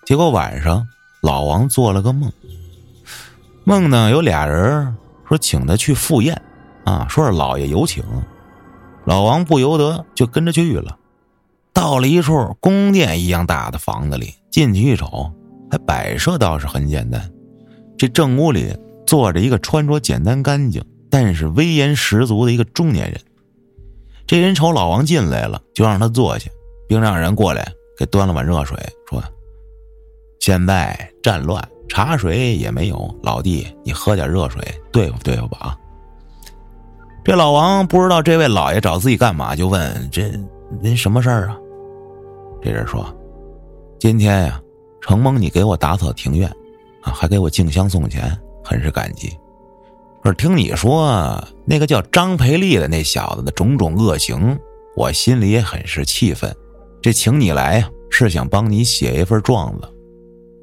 [0.05, 0.85] 结果晚上。
[1.21, 2.31] 老王做了个梦，
[3.63, 4.91] 梦呢有俩人
[5.29, 6.35] 说请他去赴宴，
[6.83, 8.03] 啊，说是老爷有请，
[9.05, 10.97] 老王不由得就跟着去了。
[11.81, 15.33] 到了一处宫殿一样大的房子里，进去一瞅，
[15.71, 17.19] 还摆设倒是很简单。
[17.97, 18.71] 这正屋里
[19.03, 20.79] 坐着一个穿着简单干净，
[21.09, 23.19] 但是威严十足的一个中年人。
[24.27, 26.51] 这人瞅老王进来了，就让他坐下，
[26.87, 27.67] 并让人过来
[27.97, 28.77] 给端了碗热水，
[29.09, 29.19] 说。
[30.39, 33.19] 现在战乱，茶水也没有。
[33.23, 34.61] 老弟，你喝点热水
[34.91, 35.77] 对付对付吧啊！
[37.25, 40.31] 这老王不知道这位老爷找自己干嘛，就问：“这
[40.79, 41.57] 您什么事儿啊？”
[42.61, 43.05] 这人说
[43.99, 44.61] ：“今天呀，
[45.01, 46.49] 承蒙你给我打扫庭院，
[47.01, 49.29] 啊，还给我敬香送钱，很是感激。
[50.23, 54.57] 可是听你说那个叫张培利的那小子的种种恶行，
[54.95, 56.55] 我心里也很是气愤。
[57.01, 59.87] 这请你来呀，是想帮你写一份状子。”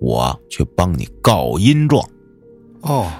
[0.00, 2.08] 我去帮你告阴状，
[2.82, 3.10] 哦，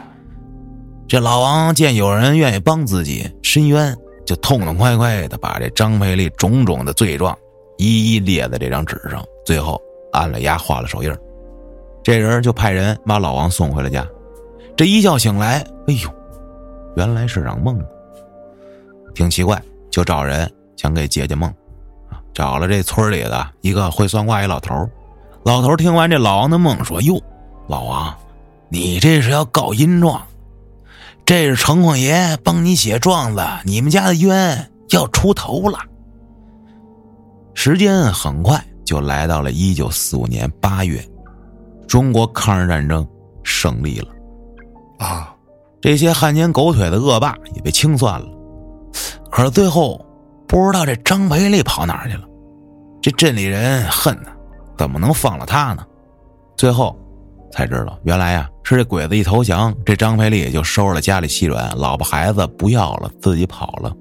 [1.09, 7.37] 这老王见有人愿意帮自己申冤，就痛痛快快的把这张培利种种的罪状
[7.79, 9.81] 一一列在这张纸上，最后
[10.12, 11.16] 按了押，画了手印
[12.03, 14.07] 这人就派人把老王送回了家。
[14.76, 16.11] 这一觉醒来，哎呦，
[16.97, 17.81] 原来是场梦，
[19.14, 19.61] 挺奇怪，
[19.91, 21.53] 就找人想给解解梦，
[22.35, 24.89] 找了这村里的一个会算卦一老头
[25.45, 27.20] 老头听完这老王的梦，说：“哟，
[27.68, 28.14] 老王，
[28.68, 30.20] 你这是要告阴状？
[31.24, 35.79] 这是城隍爷帮你写状子，你们家的冤要出头了。”
[37.61, 41.05] 时间很快就来到了一九四五年八月，
[41.89, 43.05] 中国抗日战争
[43.43, 44.07] 胜利了，
[45.01, 45.35] 啊，
[45.81, 48.29] 这些汉奸狗腿的恶霸也被清算了。
[49.29, 50.01] 可是最后，
[50.47, 52.23] 不知道这张培丽跑哪儿去了，
[53.03, 54.31] 这镇里人恨呐。
[54.77, 55.85] 怎么能放了他呢？
[56.57, 56.97] 最后
[57.51, 63.93] 才知道，原来呀是这鬼子一投降，这张培丽就收拾了家里细软，老婆孩子不要了，自己跑了。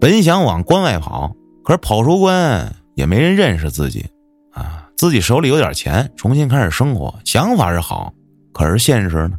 [0.00, 1.34] 本想往关外跑，
[1.64, 4.04] 可是跑出关也没人认识自己
[4.52, 4.88] 啊。
[4.96, 8.12] 自己手里有点钱，重新开始生活，想法是好，
[8.52, 9.38] 可是现实呢？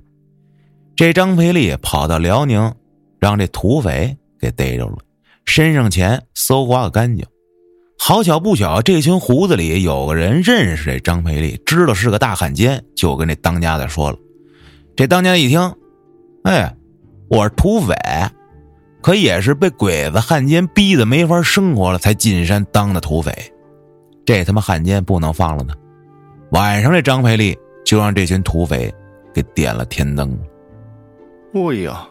[0.96, 2.74] 这张培利跑到辽宁，
[3.20, 4.98] 让这土匪给逮着了，
[5.46, 7.26] 身上钱搜刮个干净。
[7.98, 14.18] 好巧不巧，这群胡子里有个人认识这张培利，知道是个大汉奸，就跟这当家的说了。
[14.96, 15.74] 这当家一听，
[16.44, 16.76] 哎，
[17.30, 17.96] 我是土匪，
[19.06, 23.32] 可也是被鬼子汉奸逼得没法生活了，才进山当的土匪。
[24.26, 25.76] 这他妈汉奸不能放了呢，
[26.50, 28.92] 晚上这张培利就让这群土匪
[29.32, 30.36] 给点了天灯。
[31.54, 32.08] 哎呀，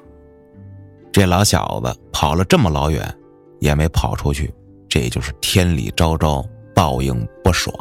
[1.11, 3.12] 这老小子跑了这么老远，
[3.59, 4.55] 也没跑出去，
[4.88, 7.74] 这就是天理昭昭，报应不爽。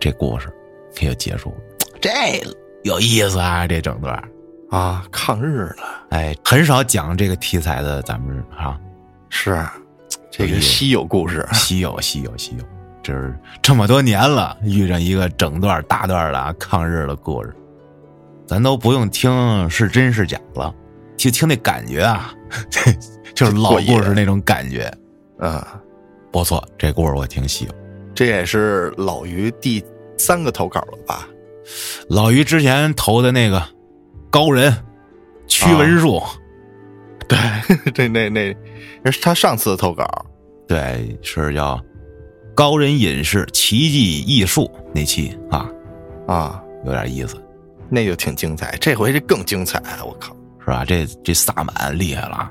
[0.00, 0.52] 这故事
[1.00, 1.58] 也就结束了。
[2.00, 2.10] 这
[2.82, 3.68] 有意思啊！
[3.68, 4.20] 这整段
[4.70, 5.76] 啊，抗日了，
[6.10, 8.78] 哎，很少讲这个题材的，咱们啊，
[9.28, 9.62] 是
[10.30, 12.64] 这个稀有故事，稀有，稀有，稀有。
[13.02, 17.52] 这是这么多年了，遇上一个整段大段的抗日的故事，
[18.46, 20.72] 咱都不用听是真是假了，
[21.16, 22.32] 就听那感觉啊，
[23.34, 24.92] 就是老故事那种感觉，
[25.38, 25.60] 嗯，
[26.30, 27.74] 不错，这故事我挺喜欢。
[28.14, 29.82] 这也是老于第
[30.18, 31.26] 三个投稿了吧？
[32.08, 33.64] 老于之前投的那个
[34.30, 34.72] 高人
[35.48, 36.22] 屈文术，
[37.28, 37.36] 对，
[37.92, 38.56] 这那那
[39.02, 40.06] 那是他上次的投稿，
[40.68, 41.82] 对，是叫
[42.54, 45.68] 高人隐士奇迹艺术那期啊
[46.28, 47.36] 啊，有点意思，
[47.88, 48.76] 那就挺精彩。
[48.80, 50.84] 这回这更精彩，我靠，是吧？
[50.84, 52.48] 这这萨满厉害了，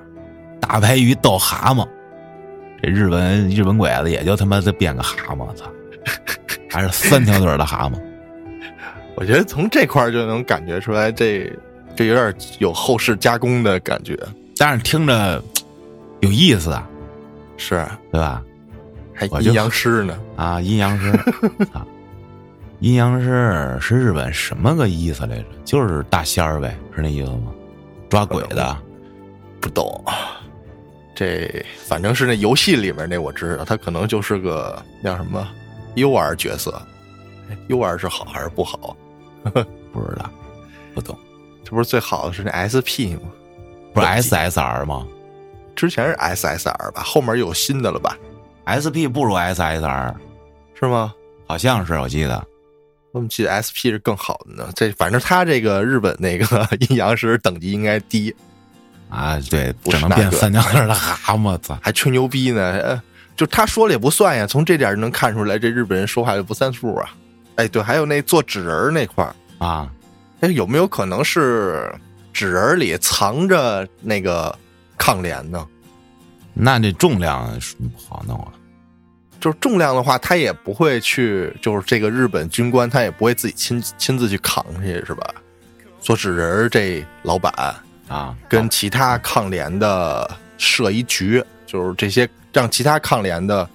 [0.60, 1.88] 大白鱼斗蛤蟆，
[2.84, 5.66] 这日本日本鬼子也就他妈的变个蛤蟆，操，
[6.70, 7.94] 还是三条腿的蛤蟆。
[9.16, 11.52] 我觉得从这块就能感觉出来，这
[12.00, 14.18] 这有点有后世加工的感觉，
[14.56, 15.44] 但是听着
[16.22, 16.88] 有意思啊，
[17.58, 18.42] 是对吧？
[19.14, 21.10] 还阴阳师呢啊，阴阳师
[21.74, 21.86] 啊，
[22.80, 25.46] 阴阳师是日本什么个意思来着？
[25.66, 27.52] 就是大仙儿呗，是那意思吗？
[28.10, 28.78] 抓鬼的，
[29.60, 30.02] 不懂。
[31.14, 31.54] 这
[31.86, 35.46] 反正是那游戏里面那我知道，他可能就是个叫什么
[35.98, 36.82] UR 角色
[37.68, 38.96] ，UR 是好还是不好？
[39.92, 40.32] 不知道，
[40.96, 41.14] 不懂。
[41.70, 43.30] 这不是最好的是那 SP 吗？
[43.94, 45.06] 不是 SSR 吗？
[45.76, 48.18] 之前是 SSR 吧，后面有新的了吧
[48.66, 50.16] ？SP 不如 SSR，
[50.74, 51.14] 是吗？
[51.46, 52.44] 好像是，我记得。
[53.12, 54.72] 我们记得 SP 是更好的呢。
[54.76, 58.36] 这反正他这个日本那个 阴阳师等级应该低
[59.10, 59.40] 啊。
[59.50, 63.02] 对，只能变三条腿的蛤蟆，操，还吹牛逼呢。
[63.36, 67.10] 就他说了也不算呀，从这点能看出来，这日本人说话就不算数啊。
[67.56, 69.90] 哎，对，还有那做纸人那块儿啊，
[70.42, 71.94] 哎，有没有可能是
[72.32, 74.58] 纸人里藏着那个
[74.98, 75.68] 抗联呢？
[76.54, 78.54] 那这重量是不好弄啊。
[79.40, 85.34] 就是重量的话，他也不会去，就是这个日本军官他也不会自己亲亲自去扛去，是吧？
[86.00, 87.54] 做纸人这老板
[88.08, 93.70] 啊，跟其他抗联的设一局，就是这些让其他抗联的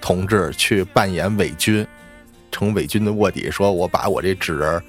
[0.00, 1.86] 同志去扮演伪军。
[2.50, 4.82] 成伪军的卧底，说我把我这纸人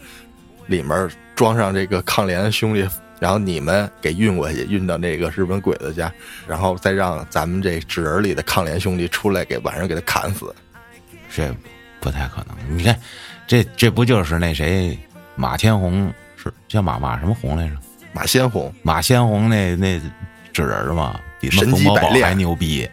[0.69, 2.87] 里面装上这个抗联兄弟，
[3.19, 6.11] 然后你们给运过去，运到那个日本鬼子家，
[6.47, 10.53] 然后再让咱们这纸人里的抗联兄弟出来，给晚上给他砍死。
[11.35, 11.53] 这
[11.99, 12.77] 不太可能。
[12.77, 12.97] 你看，
[13.47, 14.97] 这这不就是那谁
[15.35, 17.75] 马天红是叫马马什么红来着？
[18.13, 20.01] 马先红，马先红那那
[20.51, 22.89] 纸人嘛，比神机百炼还牛逼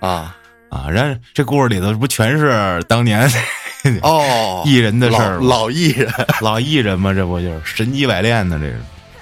[0.00, 0.36] 啊
[0.70, 0.88] 啊！
[0.88, 3.28] 人这故事里头不全是当年。
[4.02, 8.80] 哦，艺人的事儿，老艺人， 老艺人嘛，这不就是神机百炼的这是？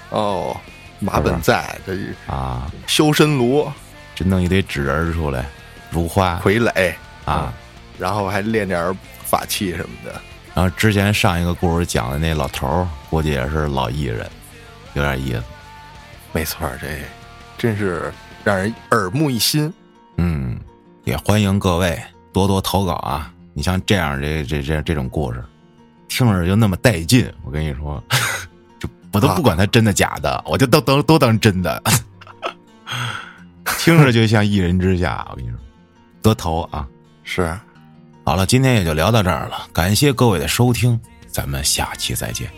[0.09, 0.55] 哦，
[0.99, 1.93] 马本在这
[2.31, 3.71] 啊，修身炉，
[4.15, 5.45] 这弄一堆纸人出来，
[5.89, 6.93] 如花傀儡
[7.25, 7.53] 啊，
[7.97, 10.19] 然后还练点法器什么的。
[10.55, 14.29] 然后之前上一个故事讲的那老头儿，估计也是老艺人，
[14.93, 15.43] 有点意思。
[16.33, 16.87] 没错，这
[17.57, 18.11] 真是
[18.43, 19.71] 让人耳目一新。
[20.17, 20.59] 嗯，
[21.05, 21.97] 也欢迎各位
[22.33, 23.31] 多多投稿啊。
[23.53, 25.43] 你像这样这这这这种故事，
[26.07, 27.31] 听着就那么带劲。
[27.43, 28.01] 我跟你说，
[28.79, 31.81] 就我都不管它真的假的，我就都都都当真的，
[33.79, 35.27] 听着就像一人之下。
[35.31, 35.57] 我跟你说，
[36.21, 36.87] 多投啊！
[37.23, 37.57] 是，
[38.23, 42.49] 好了，今天也就聊到这儿了，感谢各位的收听，咱们下期再见。